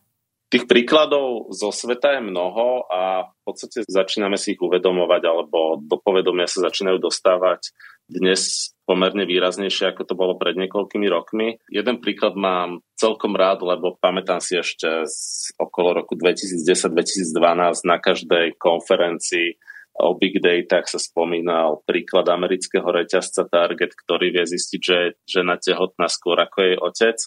Tých 0.52 0.68
príkladov 0.68 1.48
zo 1.56 1.72
sveta 1.72 2.20
je 2.20 2.28
mnoho 2.28 2.84
a 2.92 3.24
v 3.24 3.40
podstate 3.40 3.88
začíname 3.88 4.36
si 4.36 4.52
ich 4.52 4.60
uvedomovať 4.60 5.22
alebo 5.24 5.80
do 5.80 5.96
povedomia 5.96 6.44
sa 6.44 6.68
začínajú 6.68 7.00
dostávať 7.00 7.72
dnes 8.04 8.71
pomerne 8.82 9.24
výraznejšie, 9.24 9.94
ako 9.94 10.02
to 10.04 10.14
bolo 10.18 10.34
pred 10.34 10.58
niekoľkými 10.58 11.06
rokmi. 11.06 11.58
Jeden 11.70 12.02
príklad 12.02 12.34
mám 12.34 12.82
celkom 12.98 13.38
rád, 13.38 13.62
lebo 13.62 13.94
pamätám 13.98 14.42
si 14.42 14.58
ešte 14.58 15.06
z 15.06 15.50
okolo 15.58 16.02
roku 16.02 16.18
2010-2012 16.18 17.86
na 17.86 17.96
každej 18.02 18.58
konferencii 18.58 19.54
o 20.00 20.16
big 20.16 20.40
data 20.40 20.80
sa 20.88 20.96
spomínal 20.96 21.84
príklad 21.84 22.24
amerického 22.32 22.84
reťazca 22.88 23.44
Target, 23.44 23.92
ktorý 23.92 24.32
vie 24.32 24.44
zistiť, 24.48 24.80
že 24.80 24.96
je 24.96 25.08
žena 25.28 25.60
tehotná 25.60 26.08
skôr 26.08 26.40
ako 26.40 26.58
jej 26.64 26.76
otec. 26.80 27.18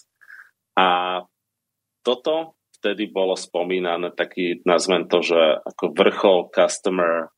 A 0.74 0.88
toto 2.02 2.58
vtedy 2.76 3.08
bolo 3.08 3.38
spomínané 3.38 4.12
taký, 4.12 4.62
nazvem 4.66 5.06
to, 5.06 5.22
že 5.22 5.62
ako 5.62 5.94
vrchol 5.94 6.38
customer 6.50 7.30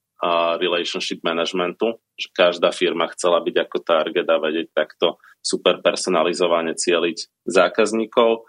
relationship 0.59 1.23
managementu, 1.23 2.03
že 2.19 2.29
každá 2.35 2.75
firma 2.75 3.07
chcela 3.15 3.39
byť 3.39 3.57
ako 3.67 3.79
target 3.87 4.27
a 4.27 4.43
vedieť 4.43 4.69
takto 4.75 5.23
super 5.39 5.79
personalizovane 5.79 6.75
cieliť 6.75 7.47
zákazníkov. 7.47 8.47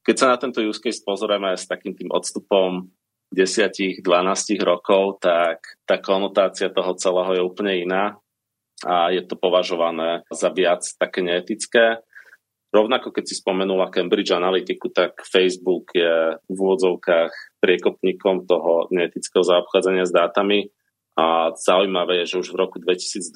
Keď 0.00 0.16
sa 0.16 0.26
na 0.32 0.36
tento 0.40 0.64
use 0.64 0.80
case 0.80 1.04
pozrieme 1.04 1.52
s 1.52 1.68
takým 1.68 1.92
tým 1.92 2.08
odstupom 2.08 2.88
10-12 3.30 4.02
rokov, 4.64 5.20
tak 5.22 5.60
tá 5.84 6.00
konotácia 6.00 6.72
toho 6.72 6.96
celého 6.96 7.36
je 7.36 7.42
úplne 7.44 7.74
iná 7.84 8.16
a 8.80 9.12
je 9.12 9.20
to 9.28 9.36
považované 9.36 10.24
za 10.32 10.48
viac 10.48 10.80
také 10.96 11.20
neetické. 11.20 12.00
Rovnako 12.70 13.12
keď 13.12 13.24
si 13.28 13.34
spomenula 13.36 13.92
Cambridge 13.92 14.32
Analytiku, 14.32 14.88
tak 14.94 15.20
Facebook 15.26 15.90
je 15.92 16.38
v 16.38 16.56
úvodzovkách 16.56 17.60
priekopníkom 17.60 18.46
toho 18.46 18.88
neetického 18.94 19.42
zaobchádzania 19.42 20.06
s 20.06 20.14
dátami. 20.14 20.70
A 21.18 21.50
zaujímavé 21.52 22.22
je, 22.22 22.36
že 22.36 22.40
už 22.46 22.48
v 22.54 22.60
roku 22.64 22.76
2012 22.78 23.34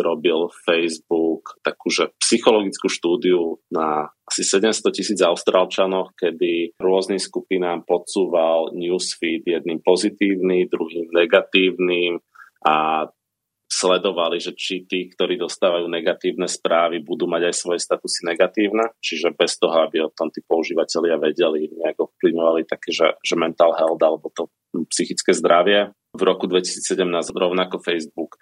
robil 0.00 0.48
Facebook 0.62 1.58
takúže 1.66 2.14
psychologickú 2.22 2.86
štúdiu 2.86 3.58
na 3.74 4.08
asi 4.22 4.46
700 4.46 4.94
tisíc 4.94 5.20
austrálčanoch, 5.20 6.14
kedy 6.14 6.78
rôznym 6.78 7.18
skupinám 7.18 7.84
podsúval 7.84 8.72
newsfeed 8.72 9.44
jedným 9.44 9.82
pozitívny, 9.82 10.70
druhým 10.70 11.10
negatívnym 11.10 12.22
a 12.62 13.10
sledovali, 13.72 14.36
že 14.36 14.52
či 14.52 14.84
tí, 14.84 15.08
ktorí 15.08 15.40
dostávajú 15.40 15.88
negatívne 15.88 16.44
správy, 16.44 17.00
budú 17.00 17.24
mať 17.24 17.48
aj 17.48 17.54
svoje 17.56 17.80
statusy 17.80 18.28
negatívne, 18.28 18.92
čiže 19.00 19.32
bez 19.32 19.56
toho, 19.56 19.88
aby 19.88 20.04
o 20.04 20.12
tom 20.12 20.28
tí 20.28 20.44
používateľia 20.44 21.16
vedeli, 21.16 21.72
nejak 21.72 21.96
ovplyvňovali 21.96 22.68
také, 22.68 22.92
že, 22.92 23.16
že 23.24 23.34
mental 23.34 23.72
health 23.72 24.04
alebo 24.04 24.28
to 24.36 24.52
psychické 24.92 25.32
zdravie. 25.32 25.88
V 26.12 26.22
roku 26.28 26.44
2017 26.44 27.08
rovnako 27.32 27.80
Facebook 27.80 28.36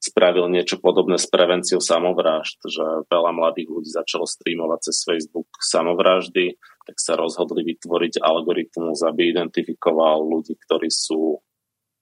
spravil 0.00 0.48
niečo 0.48 0.80
podobné 0.80 1.20
s 1.20 1.28
prevenciou 1.28 1.76
samovrážd, 1.76 2.64
že 2.64 2.84
veľa 3.12 3.36
mladých 3.36 3.68
ľudí 3.68 3.90
začalo 3.92 4.24
streamovať 4.24 4.88
cez 4.88 4.96
Facebook 5.04 5.48
samovraždy, 5.60 6.56
tak 6.88 6.96
sa 6.96 7.20
rozhodli 7.20 7.76
vytvoriť 7.76 8.24
algoritmus, 8.24 9.04
aby 9.04 9.36
identifikoval 9.36 10.24
ľudí, 10.24 10.56
ktorí 10.56 10.88
sú 10.88 11.44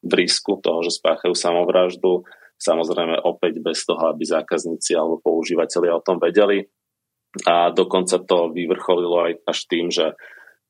v 0.06 0.12
risku 0.14 0.62
toho, 0.62 0.86
že 0.86 0.94
spáchajú 1.02 1.34
samovraždu 1.34 2.22
Samozrejme 2.58 3.22
opäť 3.22 3.62
bez 3.62 3.86
toho, 3.86 4.10
aby 4.10 4.26
zákazníci 4.26 4.98
alebo 4.98 5.22
používateľi 5.22 5.94
o 5.94 6.02
tom 6.02 6.18
vedeli. 6.18 6.66
A 7.46 7.70
dokonca 7.70 8.18
to 8.18 8.50
vyvrcholilo 8.50 9.30
aj 9.30 9.32
až 9.46 9.58
tým, 9.70 9.86
že 9.94 10.18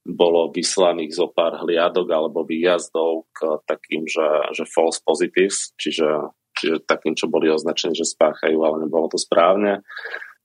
bolo 0.08 0.48
vyslaných 0.48 1.12
zo 1.12 1.28
pár 1.28 1.60
hliadok 1.60 2.08
alebo 2.08 2.40
výjazdov 2.48 3.28
k 3.36 3.60
takým, 3.68 4.08
že, 4.08 4.24
že 4.56 4.64
false 4.64 5.04
positives, 5.04 5.76
čiže, 5.76 6.32
čiže 6.56 6.88
takým, 6.88 7.12
čo 7.12 7.28
boli 7.28 7.52
označení, 7.52 7.92
že 7.92 8.08
spáchajú, 8.08 8.56
ale 8.64 8.88
nebolo 8.88 9.12
to 9.12 9.20
správne. 9.20 9.84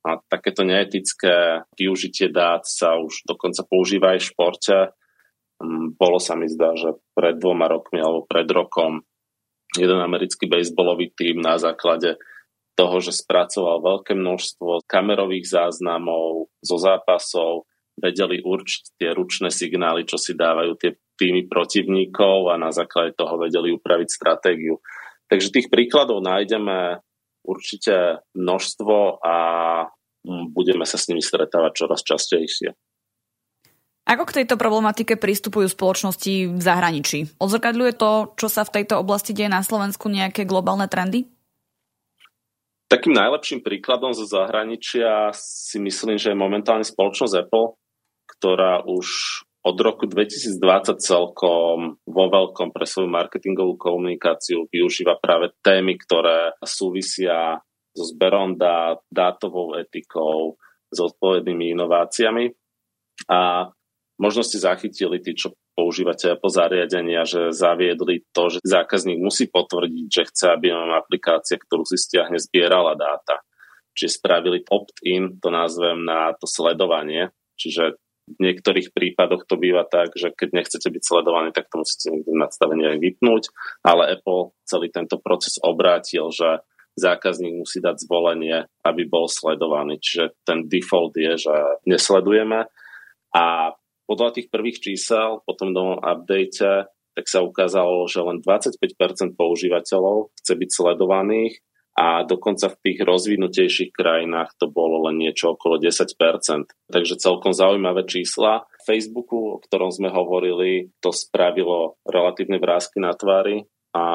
A 0.04 0.20
takéto 0.28 0.68
neetické 0.68 1.64
využitie 1.80 2.28
dát 2.28 2.68
sa 2.68 3.00
už 3.00 3.24
dokonca 3.24 3.64
používa 3.64 4.12
aj 4.12 4.20
v 4.20 4.30
športe. 4.36 4.78
Mm, 5.64 5.96
bolo 5.96 6.20
sa 6.20 6.36
mi 6.36 6.52
zdá, 6.52 6.76
že 6.76 7.00
pred 7.16 7.40
dvoma 7.40 7.72
rokmi 7.72 8.04
alebo 8.04 8.28
pred 8.28 8.46
rokom 8.52 9.00
jeden 9.80 10.00
americký 10.04 10.46
baseballový 10.46 11.16
tým 11.16 11.40
na 11.40 11.56
základe 11.56 12.20
toho, 12.76 13.00
že 13.00 13.16
spracoval 13.16 13.80
veľké 13.80 14.12
množstvo 14.12 14.84
kamerových 14.86 15.46
záznamov 15.48 16.52
zo 16.60 16.78
zápasov, 16.78 17.70
vedeli 17.98 18.42
určiť 18.42 18.98
tie 18.98 19.10
ručné 19.14 19.50
signály, 19.54 20.06
čo 20.08 20.18
si 20.18 20.34
dávajú 20.34 20.74
tie 20.78 20.98
týmy 21.18 21.46
protivníkov 21.46 22.50
a 22.50 22.58
na 22.58 22.74
základe 22.74 23.14
toho 23.14 23.38
vedeli 23.38 23.70
upraviť 23.74 24.10
stratégiu. 24.10 24.82
Takže 25.30 25.54
tých 25.54 25.68
príkladov 25.70 26.26
nájdeme 26.26 27.02
určite 27.46 28.26
množstvo 28.34 29.22
a 29.22 29.36
budeme 30.52 30.88
sa 30.88 30.98
s 30.98 31.12
nimi 31.12 31.22
stretávať 31.22 31.72
čoraz 31.84 32.02
častejšie. 32.02 32.74
Ako 34.04 34.28
k 34.28 34.44
tejto 34.44 34.60
problematike 34.60 35.16
pristupujú 35.16 35.72
spoločnosti 35.72 36.52
v 36.52 36.60
zahraničí? 36.60 37.40
Odzrkadľuje 37.40 37.94
to, 37.96 38.36
čo 38.36 38.48
sa 38.52 38.68
v 38.68 38.84
tejto 38.84 39.00
oblasti 39.00 39.32
deje 39.32 39.48
na 39.48 39.64
Slovensku, 39.64 40.12
nejaké 40.12 40.44
globálne 40.44 40.92
trendy? 40.92 41.32
Takým 42.92 43.16
najlepším 43.16 43.64
príkladom 43.64 44.12
zo 44.12 44.28
zahraničia 44.28 45.32
si 45.34 45.80
myslím, 45.80 46.20
že 46.20 46.36
je 46.36 46.38
momentálne 46.38 46.84
spoločnosť 46.84 47.48
Apple, 47.48 47.80
ktorá 48.44 48.84
už 48.84 49.08
od 49.64 49.78
roku 49.80 50.04
2020 50.04 50.60
celkom 51.00 51.96
vo 52.04 52.26
veľkom 52.28 52.76
pre 52.76 52.84
svoju 52.84 53.08
marketingovú 53.08 53.80
komunikáciu 53.80 54.68
využíva 54.68 55.16
práve 55.24 55.56
témy, 55.64 55.96
ktoré 55.96 56.52
súvisia 56.60 57.64
so 57.96 58.04
zberom 58.04 58.60
dát, 58.60 59.00
dátovou 59.08 59.80
etikou, 59.80 60.60
s 60.92 60.98
odpovednými 61.00 61.72
inováciami. 61.72 62.52
A 63.32 63.72
Možno 64.22 64.46
ste 64.46 64.62
zachytili 64.62 65.18
tí, 65.26 65.34
čo 65.34 65.58
používate 65.74 66.38
po 66.38 66.46
zariadenia, 66.46 67.26
že 67.26 67.50
zaviedli 67.50 68.30
to, 68.30 68.54
že 68.54 68.62
zákazník 68.62 69.18
musí 69.18 69.50
potvrdiť, 69.50 70.08
že 70.08 70.28
chce, 70.30 70.46
aby 70.54 70.70
vám 70.70 70.94
aplikácia, 70.94 71.58
ktorú 71.58 71.82
si 71.82 71.98
stiahne, 71.98 72.38
zbierala 72.38 72.94
dáta. 72.94 73.42
Čiže 73.98 74.22
spravili 74.22 74.62
opt-in, 74.70 75.42
to 75.42 75.50
nazvem 75.50 76.06
na 76.06 76.32
to 76.38 76.46
sledovanie. 76.46 77.34
Čiže 77.58 77.98
v 78.24 78.38
niektorých 78.40 78.96
prípadoch 78.96 79.44
to 79.44 79.60
býva 79.60 79.84
tak, 79.84 80.16
že 80.16 80.32
keď 80.32 80.64
nechcete 80.64 80.88
byť 80.88 81.04
sledovaní, 81.04 81.52
tak 81.52 81.68
to 81.68 81.84
musíte 81.84 82.08
niekde 82.08 82.34
nastavenie 82.40 82.96
aj 82.96 83.00
vypnúť, 83.04 83.44
ale 83.84 84.16
Apple 84.16 84.56
celý 84.64 84.88
tento 84.88 85.20
proces 85.20 85.60
obrátil, 85.60 86.32
že 86.32 86.64
zákazník 86.96 87.66
musí 87.66 87.84
dať 87.84 88.06
zvolenie, 88.06 88.70
aby 88.86 89.04
bol 89.04 89.28
sledovaný. 89.28 90.00
Čiže 90.00 90.40
ten 90.48 90.70
default 90.70 91.18
je, 91.20 91.36
že 91.36 91.56
nesledujeme 91.84 92.70
a 93.34 93.46
podľa 94.06 94.30
tých 94.40 94.48
prvých 94.54 94.80
čísel 94.84 95.42
po 95.44 95.54
tom 95.58 95.74
novom 95.74 96.00
update 96.00 96.88
tak 97.14 97.30
sa 97.30 97.46
ukázalo, 97.46 98.10
že 98.10 98.26
len 98.26 98.42
25% 98.42 99.38
používateľov 99.38 100.34
chce 100.42 100.54
byť 100.58 100.70
sledovaných 100.74 101.62
a 101.94 102.26
dokonca 102.26 102.74
v 102.74 102.80
tých 102.82 103.00
rozvinutejších 103.06 103.94
krajinách 103.94 104.58
to 104.58 104.66
bolo 104.66 105.06
len 105.10 105.22
niečo 105.22 105.54
okolo 105.54 105.78
10%. 105.78 106.10
Takže 106.90 107.22
celkom 107.22 107.54
zaujímavé 107.54 108.10
čísla. 108.10 108.66
Facebooku, 108.82 109.58
o 109.58 109.62
ktorom 109.62 109.94
sme 109.94 110.10
hovorili, 110.10 110.90
to 110.98 111.14
spravilo 111.14 112.02
relatívne 112.02 112.58
vrázky 112.58 112.98
na 112.98 113.14
tvári 113.14 113.70
a 113.94 114.06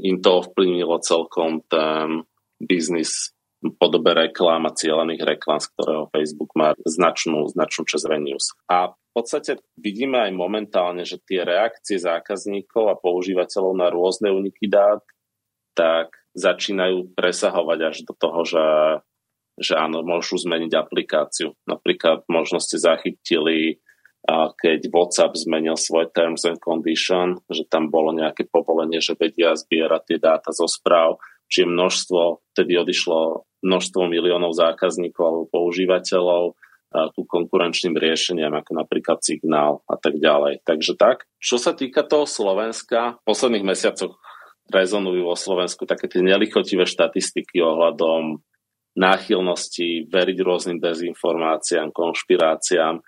im 0.00 0.16
to 0.24 0.40
ovplyvnilo 0.40 0.96
celkom 1.04 1.60
ten 1.68 2.24
biznis 2.56 3.36
podobe 3.76 4.16
reklám 4.16 4.64
a 4.64 4.72
cieľených 4.72 5.20
reklám, 5.20 5.60
z 5.60 5.68
ktorého 5.76 6.08
Facebook 6.08 6.56
má 6.56 6.72
značnú, 6.80 7.44
značnú 7.52 7.84
časť 7.84 8.04
revenues. 8.08 8.56
A 8.72 8.96
v 8.96 9.10
podstate 9.12 9.60
vidíme 9.76 10.24
aj 10.24 10.32
momentálne, 10.32 11.04
že 11.04 11.20
tie 11.20 11.44
reakcie 11.44 12.00
zákazníkov 12.00 12.88
a 12.88 12.96
používateľov 12.96 13.76
na 13.76 13.92
rôzne 13.92 14.32
uniky 14.32 14.64
dát 14.72 15.04
tak 15.76 16.19
začínajú 16.36 17.14
presahovať 17.14 17.78
až 17.82 17.96
do 18.06 18.14
toho, 18.14 18.40
že, 18.46 18.66
že 19.58 19.74
áno, 19.74 20.06
môžu 20.06 20.38
zmeniť 20.38 20.72
aplikáciu. 20.74 21.54
Napríklad 21.66 22.26
možno 22.30 22.62
ste 22.62 22.78
zachytili 22.78 23.82
keď 24.60 24.92
WhatsApp 24.92 25.32
zmenil 25.32 25.80
svoj 25.80 26.12
terms 26.12 26.44
and 26.44 26.60
condition, 26.60 27.40
že 27.48 27.64
tam 27.66 27.88
bolo 27.88 28.12
nejaké 28.12 28.44
povolenie, 28.52 29.00
že 29.00 29.16
vedia 29.16 29.56
zbierať 29.56 30.02
tie 30.04 30.18
dáta 30.20 30.52
zo 30.52 30.68
správ, 30.68 31.16
čiže 31.48 31.72
množstvo, 31.72 32.52
vtedy 32.52 32.76
odišlo 32.76 33.48
množstvo 33.64 34.02
miliónov 34.08 34.52
zákazníkov 34.52 35.24
alebo 35.24 35.46
používateľov 35.48 36.52
ku 36.90 37.22
konkurenčným 37.22 37.94
riešeniam, 37.94 38.50
ako 38.50 38.82
napríklad 38.82 39.22
Signál 39.22 39.78
a 39.86 39.94
tak 39.94 40.18
ďalej. 40.18 40.66
Takže 40.66 40.98
tak. 40.98 41.22
Čo 41.38 41.56
sa 41.56 41.70
týka 41.70 42.02
toho 42.02 42.26
Slovenska, 42.26 43.22
v 43.22 43.26
posledných 43.30 43.62
mesiacoch 43.62 44.18
rezonujú 44.70 45.26
vo 45.26 45.36
Slovensku 45.36 45.84
také 45.84 46.06
tie 46.06 46.22
nelichotivé 46.22 46.86
štatistiky 46.86 47.58
ohľadom 47.60 48.38
náchylnosti 48.94 50.10
veriť 50.10 50.38
rôznym 50.42 50.78
dezinformáciám, 50.78 51.94
konšpiráciám 51.94 53.02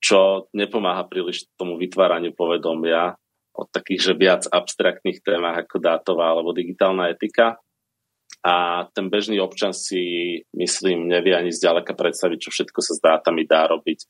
čo 0.00 0.48
nepomáha 0.56 1.04
príliš 1.04 1.46
tomu 1.60 1.76
vytváraniu 1.76 2.32
povedomia 2.32 3.14
o 3.52 3.68
takých, 3.68 4.10
že 4.10 4.12
viac 4.16 4.42
abstraktných 4.48 5.20
témach 5.20 5.60
ako 5.60 5.76
dátová 5.76 6.32
alebo 6.32 6.56
digitálna 6.56 7.12
etika. 7.12 7.60
A 8.40 8.88
ten 8.96 9.12
bežný 9.12 9.36
občan 9.36 9.76
si, 9.76 10.40
myslím, 10.56 11.12
nevie 11.12 11.36
ani 11.36 11.52
zďaleka 11.52 11.92
predstaviť, 11.92 12.38
čo 12.40 12.50
všetko 12.50 12.80
sa 12.80 12.92
s 12.96 13.00
dátami 13.04 13.44
dá 13.44 13.68
robiť. 13.68 14.08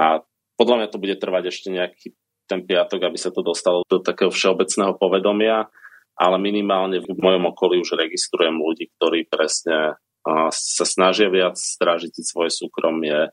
A 0.00 0.24
podľa 0.56 0.74
mňa 0.80 0.88
to 0.88 1.02
bude 1.02 1.16
trvať 1.20 1.52
ešte 1.52 1.68
nejaký 1.68 2.16
ten 2.48 2.64
piatok, 2.64 3.12
aby 3.12 3.18
sa 3.20 3.28
to 3.28 3.44
dostalo 3.44 3.84
do 3.84 4.00
takého 4.00 4.32
všeobecného 4.32 4.96
povedomia, 4.96 5.68
ale 6.18 6.36
minimálne 6.42 6.98
v 6.98 7.14
mojom 7.14 7.54
okolí 7.54 7.78
už 7.78 7.94
registrujem 7.94 8.58
ľudí, 8.58 8.90
ktorí 8.98 9.30
presne 9.30 9.94
sa 10.50 10.84
snažia 10.84 11.30
viac 11.30 11.54
strážiť 11.56 12.20
svoje 12.20 12.50
súkromie, 12.50 13.30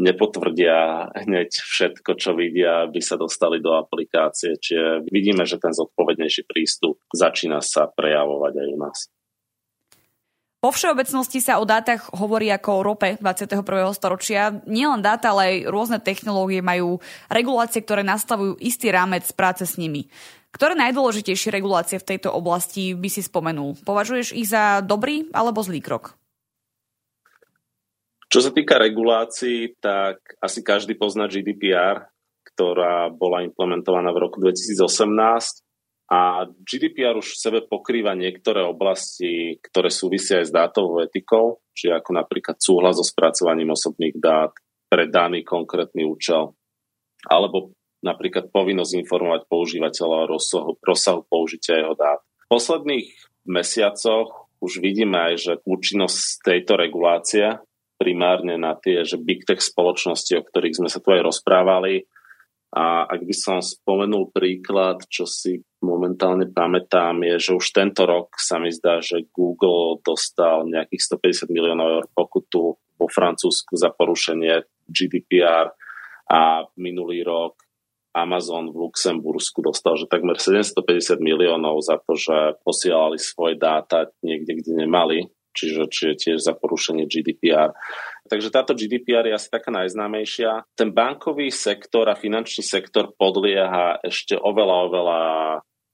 nepotvrdia 0.00 1.12
hneď 1.14 1.52
všetko, 1.52 2.16
čo 2.16 2.34
vidia, 2.34 2.88
aby 2.88 2.98
sa 2.98 3.20
dostali 3.20 3.60
do 3.60 3.76
aplikácie. 3.76 4.56
Čiže 4.56 5.06
vidíme, 5.06 5.44
že 5.46 5.60
ten 5.60 5.70
zodpovednejší 5.70 6.48
prístup 6.48 6.98
začína 7.12 7.60
sa 7.60 7.86
prejavovať 7.86 8.52
aj 8.58 8.68
u 8.72 8.78
nás. 8.80 8.98
Po 10.62 10.70
všeobecnosti 10.70 11.42
sa 11.42 11.58
o 11.58 11.66
dátach 11.66 12.14
hovorí 12.14 12.46
ako 12.46 12.70
o 12.70 12.84
rope 12.86 13.18
21. 13.18 13.66
storočia. 13.98 14.62
Nielen 14.66 15.02
dáta, 15.02 15.34
ale 15.34 15.42
aj 15.42 15.56
rôzne 15.66 15.98
technológie 15.98 16.62
majú 16.62 17.02
regulácie, 17.26 17.82
ktoré 17.82 18.06
nastavujú 18.06 18.62
istý 18.62 18.94
rámec 18.94 19.26
práce 19.34 19.66
s 19.66 19.74
nimi. 19.74 20.06
Ktoré 20.52 20.76
najdôležitejšie 20.76 21.48
regulácie 21.48 21.96
v 21.96 22.08
tejto 22.14 22.28
oblasti 22.28 22.92
by 22.92 23.08
si 23.08 23.24
spomenul? 23.24 23.80
Považuješ 23.88 24.36
ich 24.36 24.52
za 24.52 24.84
dobrý 24.84 25.32
alebo 25.32 25.64
zlý 25.64 25.80
krok? 25.80 26.14
Čo 28.28 28.48
sa 28.48 28.50
týka 28.52 28.80
regulácií, 28.80 29.76
tak 29.80 30.20
asi 30.40 30.64
každý 30.64 30.96
pozná 30.96 31.28
GDPR, 31.28 32.08
ktorá 32.52 33.12
bola 33.12 33.44
implementovaná 33.44 34.08
v 34.12 34.28
roku 34.28 34.40
2018 34.40 35.64
a 36.12 36.44
GDPR 36.60 37.16
už 37.16 37.36
v 37.36 37.40
sebe 37.40 37.58
pokrýva 37.64 38.12
niektoré 38.12 38.60
oblasti, 38.64 39.56
ktoré 39.60 39.88
súvisia 39.88 40.44
aj 40.44 40.46
s 40.48 40.52
dátovou 40.52 41.00
etikou, 41.00 41.64
či 41.72 41.88
ako 41.88 42.12
napríklad 42.12 42.60
súhlas 42.60 43.00
so 43.00 43.04
spracovaním 43.04 43.72
osobných 43.72 44.20
dát 44.20 44.52
pre 44.92 45.08
daný 45.08 45.40
konkrétny 45.40 46.04
účel, 46.04 46.52
alebo 47.24 47.72
napríklad 48.02 48.50
povinnosť 48.50 48.98
informovať 49.06 49.46
používateľa 49.46 50.16
o 50.26 50.30
rozsahu, 50.36 50.70
rozsahu 50.82 51.22
použitia 51.30 51.86
jeho 51.86 51.94
dát. 51.94 52.20
V 52.50 52.58
posledných 52.58 53.08
mesiacoch 53.46 54.50
už 54.62 54.82
vidíme 54.82 55.18
aj, 55.18 55.34
že 55.38 55.52
účinnosť 55.66 56.46
tejto 56.46 56.78
regulácie 56.78 57.58
primárne 57.98 58.58
na 58.58 58.74
tie 58.74 59.06
že 59.06 59.18
big 59.18 59.46
tech 59.46 59.62
spoločnosti, 59.62 60.34
o 60.34 60.46
ktorých 60.46 60.82
sme 60.82 60.88
sa 60.90 60.98
tu 60.98 61.14
aj 61.14 61.22
rozprávali. 61.22 62.06
A 62.72 63.04
ak 63.04 63.20
by 63.28 63.34
som 63.36 63.60
spomenul 63.60 64.32
príklad, 64.32 65.04
čo 65.06 65.28
si 65.28 65.60
momentálne 65.84 66.48
pamätám, 66.48 67.20
je, 67.20 67.36
že 67.38 67.52
už 67.52 67.66
tento 67.68 68.08
rok 68.08 68.32
sa 68.40 68.56
mi 68.56 68.72
zdá, 68.72 68.98
že 69.04 69.28
Google 69.28 70.00
dostal 70.00 70.64
nejakých 70.66 71.20
150 71.20 71.52
miliónov 71.52 72.00
eur 72.00 72.04
pokutu 72.16 72.74
vo 72.74 73.06
Francúzsku 73.12 73.76
za 73.76 73.92
porušenie 73.92 74.88
GDPR 74.88 75.68
a 76.32 76.64
minulý 76.80 77.22
rok 77.26 77.60
Amazon 78.12 78.68
v 78.68 78.88
Luxembursku 78.88 79.64
dostal, 79.64 79.96
že 79.96 80.08
takmer 80.08 80.36
750 80.36 81.18
miliónov 81.20 81.80
za 81.80 81.96
to, 82.00 82.12
že 82.16 82.60
posielali 82.60 83.16
svoje 83.16 83.56
dáta 83.56 84.12
niekde, 84.20 84.60
kde 84.60 84.72
nemali 84.84 85.18
čiže, 85.52 85.88
čiže 85.88 86.14
tiež 86.16 86.38
za 86.40 86.56
porušenie 86.56 87.04
GDPR. 87.04 87.76
Takže 88.26 88.48
táto 88.48 88.72
GDPR 88.72 89.28
je 89.28 89.36
asi 89.36 89.48
taká 89.52 89.68
najznámejšia. 89.68 90.64
Ten 90.72 90.90
bankový 90.90 91.52
sektor 91.52 92.08
a 92.08 92.16
finančný 92.16 92.64
sektor 92.64 93.12
podlieha 93.12 94.00
ešte 94.00 94.34
oveľa, 94.36 94.76
oveľa 94.88 95.20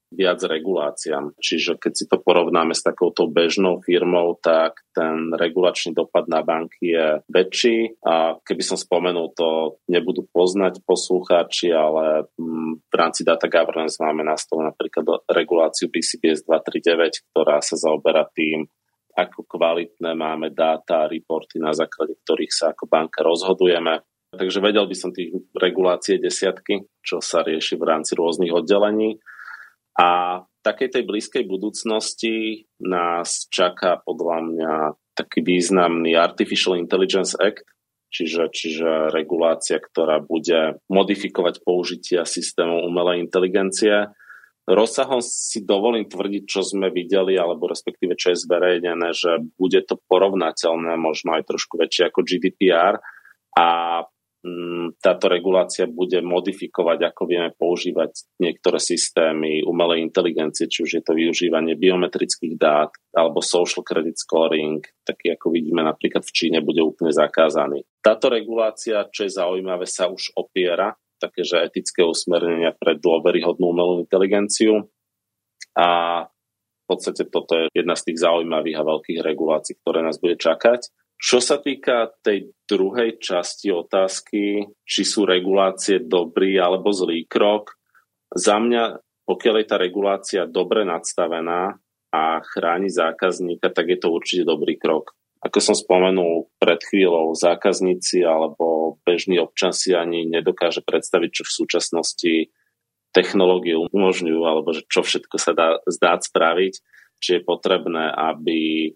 viac 0.09 0.41
reguláciám. 0.41 1.37
Čiže 1.37 1.77
keď 1.77 1.93
si 1.93 2.05
to 2.09 2.17
porovnáme 2.17 2.73
s 2.73 2.81
takouto 2.81 3.29
bežnou 3.29 3.77
firmou, 3.85 4.37
tak 4.41 4.81
ten 4.89 5.29
regulačný 5.33 5.93
dopad 5.93 6.25
na 6.25 6.41
banky 6.41 6.93
je 6.97 7.07
väčší. 7.29 8.01
A 8.01 8.37
keby 8.41 8.63
som 8.65 8.77
spomenul, 8.77 9.31
to 9.37 9.79
nebudú 9.85 10.25
poznať 10.33 10.81
poslucháči, 10.81 11.69
ale 11.69 12.25
mm, 12.35 12.89
v 12.89 12.95
rámci 12.97 13.21
Data 13.21 13.45
Governance 13.45 14.01
máme 14.01 14.25
na 14.25 14.35
stole 14.35 14.65
napríklad 14.65 15.29
reguláciu 15.29 15.93
BCBS 15.93 16.45
239, 16.49 17.29
ktorá 17.29 17.61
sa 17.61 17.77
zaoberá 17.77 18.25
tým, 18.33 18.65
ako 19.13 19.45
kvalitné 19.45 20.15
máme 20.15 20.49
dáta 20.55 21.05
a 21.05 21.09
reporty, 21.11 21.59
na 21.59 21.75
základe 21.75 22.15
ktorých 22.23 22.53
sa 22.53 22.65
ako 22.71 22.87
banka 22.87 23.19
rozhodujeme. 23.21 24.01
Takže 24.29 24.61
vedel 24.61 24.85
by 24.85 24.95
som 24.95 25.09
tých 25.09 25.33
regulácie 25.57 26.21
desiatky, 26.21 26.85
čo 27.01 27.17
sa 27.17 27.41
rieši 27.41 27.81
v 27.81 27.87
rámci 27.89 28.13
rôznych 28.13 28.53
oddelení. 28.53 29.17
A 29.99 30.39
v 30.47 30.59
takej 30.63 30.95
tej 30.95 31.03
blízkej 31.03 31.43
budúcnosti 31.43 32.63
nás 32.79 33.51
čaká 33.51 33.99
podľa 33.99 34.37
mňa 34.47 34.73
taký 35.11 35.43
významný 35.43 36.15
Artificial 36.15 36.79
Intelligence 36.79 37.35
Act, 37.35 37.67
čiže, 38.07 38.47
čiže 38.47 39.11
regulácia, 39.11 39.75
ktorá 39.75 40.23
bude 40.23 40.79
modifikovať 40.87 41.67
použitia 41.67 42.23
systémov 42.23 42.87
umelej 42.87 43.27
inteligencie. 43.27 44.07
Rozsahom 44.69 45.19
si 45.19 45.67
dovolím 45.67 46.07
tvrdiť, 46.07 46.43
čo 46.47 46.63
sme 46.63 46.93
videli, 46.93 47.35
alebo 47.35 47.67
respektíve 47.67 48.15
čo 48.15 48.31
je 48.31 48.39
zverejnené, 48.39 49.11
že 49.11 49.43
bude 49.59 49.83
to 49.83 49.99
porovnateľné, 50.07 50.95
možno 50.95 51.35
aj 51.35 51.43
trošku 51.43 51.75
väčšie 51.75 52.07
ako 52.07 52.23
GDPR 52.23 53.03
a 53.57 53.67
táto 55.03 55.27
regulácia 55.27 55.83
bude 55.83 56.23
modifikovať, 56.23 57.11
ako 57.11 57.21
vieme 57.27 57.51
používať 57.51 58.39
niektoré 58.39 58.79
systémy 58.79 59.67
umelej 59.67 59.99
inteligencie, 59.99 60.71
či 60.71 60.87
už 60.87 60.91
je 60.95 61.03
to 61.03 61.11
využívanie 61.11 61.75
biometrických 61.75 62.55
dát 62.55 62.87
alebo 63.11 63.43
social 63.43 63.83
credit 63.83 64.15
scoring, 64.15 64.79
taký 65.03 65.35
ako 65.35 65.51
vidíme 65.51 65.83
napríklad 65.83 66.23
v 66.23 66.31
Číne, 66.31 66.63
bude 66.63 66.79
úplne 66.79 67.11
zakázaný. 67.11 67.83
Táto 67.99 68.31
regulácia, 68.31 69.03
čo 69.11 69.27
je 69.27 69.35
zaujímavé, 69.35 69.83
sa 69.83 70.07
už 70.07 70.31
opiera 70.39 70.95
také, 71.19 71.43
že 71.43 71.59
etické 71.59 72.07
usmernenia 72.07 72.71
pre 72.71 72.95
dôveryhodnú 72.95 73.75
umelú 73.75 74.07
inteligenciu. 74.07 74.87
A 75.75 75.87
v 76.25 76.85
podstate 76.87 77.27
toto 77.27 77.59
je 77.59 77.67
jedna 77.75 77.93
z 77.93 78.09
tých 78.09 78.23
zaujímavých 78.23 78.79
a 78.79 78.87
veľkých 78.87 79.19
regulácií, 79.19 79.77
ktoré 79.83 79.99
nás 79.99 80.17
bude 80.17 80.39
čakať. 80.39 80.89
Čo 81.19 81.43
sa 81.43 81.59
týka 81.59 82.15
tej 82.23 82.55
druhej 82.63 83.19
časti 83.19 83.75
otázky, 83.75 84.63
či 84.87 85.01
sú 85.03 85.27
regulácie 85.27 86.07
dobrý 86.07 86.55
alebo 86.55 86.95
zlý 86.95 87.27
krok, 87.27 87.75
za 88.31 88.55
mňa, 88.55 89.03
pokiaľ 89.27 89.55
je 89.59 89.67
tá 89.67 89.75
regulácia 89.75 90.41
dobre 90.47 90.87
nadstavená 90.87 91.75
a 92.15 92.23
chráni 92.39 92.87
zákazníka, 92.87 93.67
tak 93.67 93.91
je 93.91 93.99
to 93.99 94.15
určite 94.15 94.47
dobrý 94.47 94.79
krok. 94.79 95.11
Ako 95.43 95.59
som 95.59 95.75
spomenul 95.75 96.51
pred 96.55 96.79
chvíľou, 96.87 97.35
zákazníci 97.35 98.23
alebo 98.23 98.99
bežný 99.03 99.43
občan 99.43 99.75
si 99.75 99.91
ani 99.91 100.23
nedokáže 100.23 100.83
predstaviť, 100.87 101.29
čo 101.31 101.43
v 101.43 101.55
súčasnosti 101.63 102.33
technológie 103.11 103.75
umožňujú, 103.75 104.41
alebo 104.47 104.71
že 104.71 104.87
čo 104.87 105.03
všetko 105.03 105.35
sa 105.35 105.51
dá 105.51 105.69
zdáť 105.83 106.31
spraviť. 106.31 106.73
Či 107.19 107.29
je 107.39 107.41
potrebné, 107.43 108.07
aby 108.15 108.91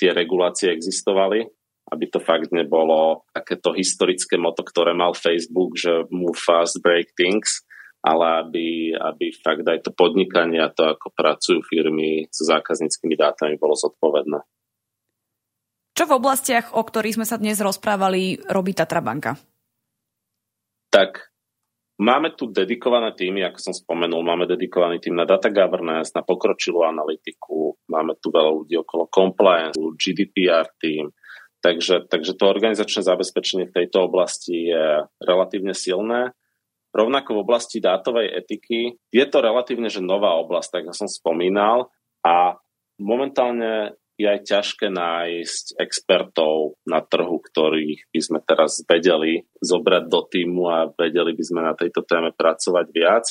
tie 0.00 0.10
regulácie 0.14 0.72
existovali, 0.72 1.57
aby 1.88 2.04
to 2.08 2.20
fakt 2.20 2.52
nebolo 2.52 3.24
takéto 3.32 3.72
historické 3.72 4.36
moto, 4.36 4.60
ktoré 4.64 4.92
mal 4.92 5.16
Facebook, 5.16 5.76
že 5.76 6.04
move 6.12 6.36
fast, 6.36 6.80
break 6.84 7.16
things, 7.16 7.64
ale 8.04 8.44
aby, 8.44 8.66
aby 8.94 9.34
fakt 9.40 9.66
aj 9.66 9.84
to 9.84 9.90
podnikanie 9.90 10.62
a 10.62 10.70
to, 10.70 10.94
ako 10.94 11.10
pracujú 11.12 11.60
firmy 11.66 12.28
so 12.30 12.46
zákazníckými 12.46 13.16
dátami, 13.18 13.58
bolo 13.58 13.74
zodpovedné. 13.74 14.38
Čo 15.98 16.06
v 16.06 16.14
oblastiach, 16.14 16.78
o 16.78 16.82
ktorých 16.86 17.18
sme 17.18 17.26
sa 17.26 17.42
dnes 17.42 17.58
rozprávali, 17.58 18.38
robí 18.46 18.70
Tatra 18.70 19.02
banka? 19.02 19.34
Tak 20.94 21.28
Máme 21.98 22.30
tu 22.38 22.46
dedikované 22.46 23.10
týmy, 23.10 23.42
ako 23.42 23.58
som 23.58 23.74
spomenul, 23.74 24.22
máme 24.22 24.46
dedikovaný 24.46 25.02
tým 25.02 25.18
na 25.18 25.26
data 25.26 25.50
governance, 25.50 26.14
na 26.14 26.22
pokročilú 26.22 26.86
analytiku, 26.86 27.74
máme 27.90 28.14
tu 28.22 28.30
veľa 28.30 28.54
ľudí 28.54 28.78
okolo 28.78 29.10
compliance, 29.10 29.74
GDPR 29.74 30.70
tým, 30.78 31.10
takže, 31.68 32.08
takže 32.08 32.32
to 32.32 32.48
organizačné 32.48 33.04
zabezpečenie 33.04 33.68
v 33.68 33.76
tejto 33.84 34.08
oblasti 34.08 34.72
je 34.72 35.04
relatívne 35.20 35.76
silné. 35.76 36.32
Rovnako 36.96 37.36
v 37.36 37.42
oblasti 37.44 37.84
dátovej 37.84 38.32
etiky 38.32 38.96
je 39.12 39.24
to 39.28 39.44
relatívne 39.44 39.92
že 39.92 40.00
nová 40.00 40.40
oblasť, 40.40 40.68
tak 40.72 40.82
ako 40.88 40.96
som 40.96 41.08
spomínal, 41.12 41.92
a 42.24 42.56
momentálne 42.96 43.92
je 44.18 44.26
aj 44.26 44.40
ťažké 44.50 44.90
nájsť 44.90 45.78
expertov 45.78 46.74
na 46.82 46.98
trhu, 47.04 47.38
ktorých 47.38 48.10
by 48.10 48.20
sme 48.24 48.38
teraz 48.42 48.82
vedeli 48.82 49.46
zobrať 49.62 50.04
do 50.10 50.20
týmu 50.26 50.66
a 50.66 50.90
vedeli 50.90 51.38
by 51.38 51.44
sme 51.46 51.60
na 51.62 51.78
tejto 51.78 52.02
téme 52.02 52.34
pracovať 52.34 52.86
viac. 52.90 53.30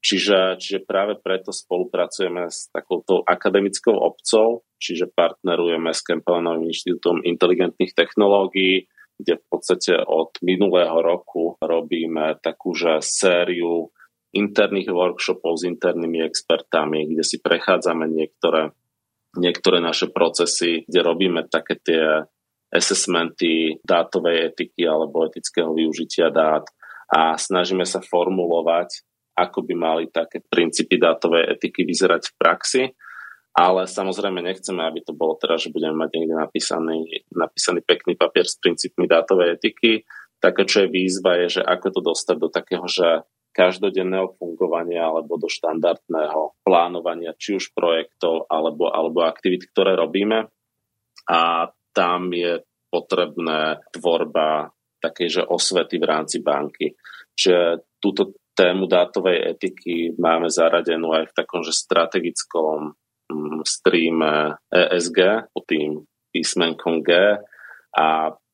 Čiže, 0.00 0.56
čiže 0.56 0.88
práve 0.88 1.20
preto 1.20 1.52
spolupracujeme 1.52 2.48
s 2.48 2.72
takouto 2.72 3.20
akademickou 3.20 3.92
obcov, 3.92 4.64
čiže 4.80 5.12
partnerujeme 5.12 5.92
s 5.92 6.00
Kempelenovým 6.00 6.72
inštitútom 6.72 7.20
inteligentných 7.20 7.92
technológií, 7.92 8.88
kde 9.20 9.36
v 9.36 9.44
podstate 9.52 10.00
od 10.00 10.40
minulého 10.40 10.96
roku 11.04 11.60
robíme 11.60 12.40
takúže 12.40 13.04
sériu 13.04 13.92
interných 14.32 14.88
workshopov 14.88 15.60
s 15.60 15.68
internými 15.68 16.24
expertami, 16.24 17.12
kde 17.12 17.20
si 17.20 17.36
prechádzame 17.36 18.08
niektoré 18.08 18.72
niektoré 19.38 19.78
naše 19.78 20.10
procesy, 20.10 20.82
kde 20.88 21.00
robíme 21.06 21.46
také 21.46 21.78
tie 21.78 22.26
assessmenty 22.70 23.78
dátovej 23.82 24.54
etiky 24.54 24.86
alebo 24.86 25.26
etického 25.26 25.70
využitia 25.74 26.30
dát 26.30 26.66
a 27.10 27.34
snažíme 27.34 27.82
sa 27.82 27.98
formulovať, 27.98 29.02
ako 29.40 29.64
by 29.64 29.74
mali 29.74 30.04
také 30.12 30.44
princípy 30.44 31.00
dátovej 31.00 31.56
etiky 31.56 31.88
vyzerať 31.88 32.28
v 32.28 32.36
praxi. 32.36 32.82
Ale 33.50 33.90
samozrejme 33.90 34.44
nechceme, 34.46 34.78
aby 34.84 35.02
to 35.02 35.10
bolo 35.10 35.34
teraz, 35.34 35.66
že 35.66 35.74
budeme 35.74 35.98
mať 35.98 36.10
niekde 36.14 36.36
napísaný, 36.38 37.26
napísaný 37.34 37.82
pekný 37.82 38.14
papier 38.14 38.46
s 38.46 38.60
princípmi 38.60 39.10
dátovej 39.10 39.58
etiky. 39.58 40.06
Také, 40.38 40.62
čo 40.64 40.86
je 40.86 40.92
výzva, 40.92 41.34
je, 41.44 41.60
že 41.60 41.62
ako 41.66 41.86
to 41.90 42.00
dostať 42.14 42.36
do 42.38 42.48
takého, 42.48 42.86
že 42.86 43.26
každodenného 43.50 44.38
fungovania 44.38 45.10
alebo 45.10 45.34
do 45.34 45.50
štandardného 45.50 46.62
plánovania 46.62 47.34
či 47.34 47.58
už 47.58 47.74
projektov 47.74 48.46
alebo, 48.46 48.86
alebo 48.86 49.26
aktivít, 49.26 49.66
ktoré 49.74 49.98
robíme. 49.98 50.46
A 51.26 51.68
tam 51.90 52.30
je 52.30 52.62
potrebné 52.90 53.82
tvorba 53.90 54.70
takej, 55.02 55.28
že 55.40 55.42
osvety 55.42 55.98
v 55.98 56.06
rámci 56.06 56.38
banky. 56.38 56.94
Čiže 57.34 57.82
túto 57.98 58.38
tému 58.54 58.86
dátovej 58.86 59.56
etiky 59.56 60.14
máme 60.18 60.50
zaradenú 60.50 61.14
aj 61.14 61.30
v 61.30 61.36
takom, 61.36 61.60
že 61.62 61.74
strategickom 61.74 62.94
mm, 63.30 63.60
streame 63.64 64.58
ESG, 64.70 65.50
pod 65.54 65.64
tým 65.66 65.90
písmenkom 66.30 67.02
G 67.02 67.38
a 67.96 68.06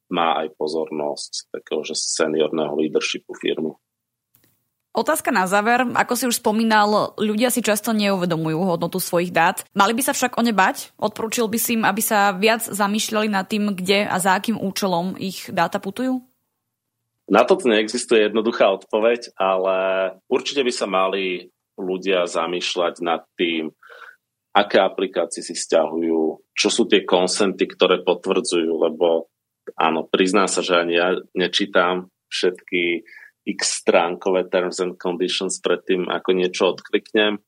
má 0.06 0.28
aj 0.40 0.54
pozornosť 0.54 1.50
takého, 1.50 1.82
že 1.82 1.98
seniorného 1.98 2.72
leadershipu 2.78 3.35
firmy. 3.35 3.74
Otázka 4.96 5.28
na 5.28 5.44
záver. 5.44 5.85
Ako 5.92 6.16
si 6.16 6.24
už 6.24 6.40
spomínal, 6.40 7.12
ľudia 7.20 7.52
si 7.52 7.61
často 7.61 7.92
neuvedomujú 7.92 8.56
hodnotu 8.64 8.96
svojich 8.96 9.28
dát. 9.28 9.61
Mali 9.76 9.92
by 9.92 10.00
sa 10.00 10.16
však 10.16 10.40
o 10.40 10.42
ne 10.42 10.56
bať? 10.56 10.96
Odporúčil 10.96 11.52
by 11.52 11.59
si 11.61 11.76
im, 11.76 11.85
aby 11.85 12.00
sa 12.00 12.32
viac 12.32 12.64
zamýšľali 12.64 13.28
nad 13.28 13.44
tým, 13.44 13.76
kde 13.76 14.09
a 14.09 14.16
za 14.16 14.32
akým 14.32 14.56
účelom 14.56 15.20
ich 15.20 15.52
dáta 15.52 15.85
putujú? 15.85 16.24
Na 17.26 17.42
to 17.42 17.58
neexistuje 17.58 18.30
jednoduchá 18.30 18.70
odpoveď, 18.70 19.34
ale 19.34 19.76
určite 20.30 20.62
by 20.62 20.72
sa 20.72 20.86
mali 20.86 21.50
ľudia 21.74 22.24
zamýšľať 22.24 22.94
nad 23.02 23.26
tým, 23.34 23.74
aké 24.56 24.80
aplikácie 24.80 25.44
si 25.44 25.52
stiahujú, 25.52 26.54
čo 26.56 26.68
sú 26.72 26.88
tie 26.88 27.04
konsenty, 27.04 27.68
ktoré 27.68 28.00
potvrdzujú, 28.06 28.72
lebo 28.88 29.28
áno, 29.76 30.06
priznám 30.08 30.48
sa, 30.48 30.64
že 30.64 30.78
ani 30.78 30.94
ja 30.96 31.12
nečítam 31.36 32.08
všetky 32.32 33.04
x 33.46 33.84
stránkové 33.84 34.48
terms 34.50 34.80
and 34.82 34.98
conditions 34.98 35.62
predtým, 35.62 36.10
ako 36.10 36.30
niečo 36.34 36.74
odkliknem. 36.74 37.38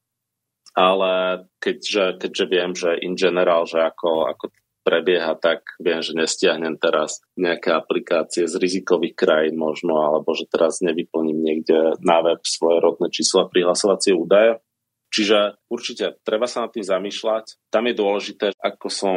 Ale 0.79 1.43
keďže, 1.59 2.23
keďže 2.23 2.45
viem, 2.47 2.71
že 2.71 2.95
in 3.03 3.19
general, 3.19 3.67
že 3.67 3.83
ako, 3.83 4.31
ako 4.31 4.55
prebieha, 4.89 5.37
tak 5.37 5.77
viem, 5.77 6.01
že 6.01 6.17
nestiahnem 6.17 6.81
teraz 6.81 7.21
nejaké 7.37 7.77
aplikácie 7.77 8.49
z 8.49 8.57
rizikových 8.57 9.13
krajín 9.13 9.61
možno, 9.61 10.01
alebo 10.01 10.33
že 10.33 10.49
teraz 10.49 10.81
nevyplním 10.81 11.37
niekde 11.37 12.01
na 12.01 12.25
web 12.25 12.41
svoje 12.49 12.81
rodné 12.81 13.13
číslo 13.13 13.45
a 13.45 13.51
prihlasovacie 13.53 14.17
údaje. 14.17 14.65
Čiže 15.13 15.61
určite 15.69 16.17
treba 16.25 16.49
sa 16.49 16.65
nad 16.65 16.73
tým 16.73 16.85
zamýšľať. 16.85 17.69
Tam 17.69 17.85
je 17.85 17.95
dôležité, 17.97 18.47
ako 18.57 18.89
som 18.89 19.17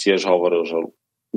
tiež 0.00 0.24
hovoril, 0.24 0.64
že 0.64 0.76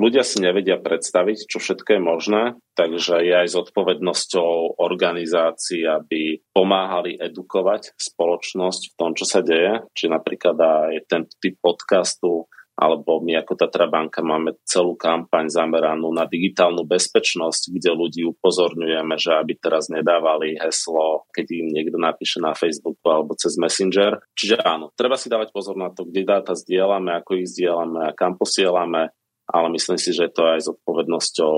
ľudia 0.00 0.24
si 0.24 0.40
nevedia 0.40 0.80
predstaviť, 0.80 1.48
čo 1.48 1.60
všetko 1.60 1.88
je 1.96 2.00
možné, 2.00 2.42
takže 2.76 3.20
je 3.20 3.32
aj 3.32 3.48
zodpovednosťou 3.52 4.80
organizácií, 4.80 5.84
aby 5.84 6.40
pomáhali 6.52 7.16
edukovať 7.20 7.96
spoločnosť 7.96 8.82
v 8.92 8.94
tom, 8.96 9.12
čo 9.12 9.24
sa 9.28 9.40
deje. 9.44 9.84
Či 9.92 10.08
napríklad 10.12 10.56
aj 10.56 11.08
tento 11.08 11.36
typ 11.40 11.56
podcastu, 11.60 12.48
alebo 12.74 13.22
my 13.22 13.38
ako 13.38 13.54
Tatra 13.54 13.86
banka 13.86 14.18
máme 14.18 14.58
celú 14.66 14.98
kampaň 14.98 15.46
zameranú 15.46 16.10
na 16.10 16.26
digitálnu 16.26 16.82
bezpečnosť, 16.82 17.70
kde 17.70 17.90
ľudí 17.94 18.22
upozorňujeme, 18.34 19.14
že 19.14 19.30
aby 19.38 19.54
teraz 19.54 19.86
nedávali 19.86 20.58
heslo, 20.58 21.30
keď 21.30 21.46
im 21.54 21.68
niekto 21.70 21.96
napíše 21.96 22.42
na 22.42 22.50
Facebooku 22.52 23.06
alebo 23.06 23.38
cez 23.38 23.54
Messenger. 23.54 24.18
Čiže 24.34 24.58
áno, 24.60 24.90
treba 24.98 25.14
si 25.14 25.30
dávať 25.30 25.54
pozor 25.54 25.78
na 25.78 25.94
to, 25.94 26.02
kde 26.02 26.26
dáta 26.26 26.58
zdieľame, 26.58 27.14
ako 27.14 27.38
ich 27.38 27.50
zdieľame 27.54 28.10
a 28.10 28.16
kam 28.16 28.34
posielame 28.34 29.14
ale 29.50 29.68
myslím 29.76 30.00
si, 30.00 30.16
že 30.16 30.28
je 30.28 30.32
to 30.32 30.42
aj 30.48 30.60
s 30.64 30.70
odpovednosťou 30.72 31.56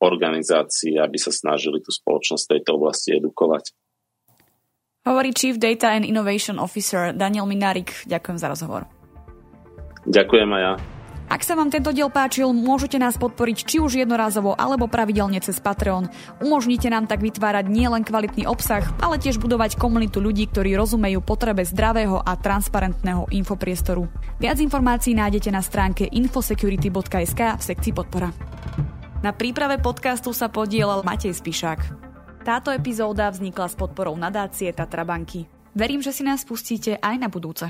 organizácií, 0.00 0.96
aby 0.96 1.18
sa 1.18 1.34
snažili 1.34 1.82
tú 1.82 1.90
spoločnosť 1.92 2.42
v 2.46 2.52
tejto 2.56 2.70
oblasti 2.78 3.18
edukovať. 3.18 3.74
Hovorí 5.08 5.32
Chief 5.32 5.56
Data 5.56 5.92
and 5.92 6.04
Innovation 6.04 6.60
Officer 6.60 7.12
Daniel 7.16 7.48
Minárik. 7.48 7.92
Ďakujem 8.06 8.38
za 8.38 8.48
rozhovor. 8.48 8.97
Ďakujem 10.08 10.50
aj 10.50 10.62
ja. 10.64 10.74
Ak 11.28 11.44
sa 11.44 11.52
vám 11.52 11.68
tento 11.68 11.92
diel 11.92 12.08
páčil, 12.08 12.48
môžete 12.56 12.96
nás 12.96 13.20
podporiť 13.20 13.68
či 13.68 13.76
už 13.84 14.00
jednorázovo 14.00 14.56
alebo 14.56 14.88
pravidelne 14.88 15.36
cez 15.44 15.60
Patreon. 15.60 16.08
Umožnite 16.40 16.88
nám 16.88 17.04
tak 17.04 17.20
vytvárať 17.20 17.68
nielen 17.68 18.00
kvalitný 18.00 18.48
obsah, 18.48 18.80
ale 19.04 19.20
tiež 19.20 19.36
budovať 19.36 19.76
komunitu 19.76 20.24
ľudí, 20.24 20.48
ktorí 20.48 20.72
rozumejú 20.72 21.20
potrebe 21.20 21.68
zdravého 21.68 22.24
a 22.24 22.32
transparentného 22.32 23.28
infopriestoru. 23.28 24.08
Viac 24.40 24.56
informácií 24.56 25.12
nájdete 25.12 25.52
na 25.52 25.60
stránke 25.60 26.08
infosecurity.sk 26.08 27.40
v 27.60 27.62
sekcii 27.62 27.92
podpora. 27.92 28.32
Na 29.20 29.36
príprave 29.36 29.76
podcastu 29.84 30.32
sa 30.32 30.48
podielal 30.48 31.04
Matej 31.04 31.36
Spišák. 31.36 31.80
Táto 32.40 32.72
epizóda 32.72 33.28
vznikla 33.28 33.68
s 33.68 33.76
podporou 33.76 34.16
nadácie 34.16 34.72
Tatra 34.72 35.04
Banky. 35.04 35.44
Verím, 35.76 36.00
že 36.00 36.16
si 36.16 36.24
nás 36.24 36.48
pustíte 36.48 36.96
aj 36.96 37.20
na 37.20 37.28
budúce. 37.28 37.68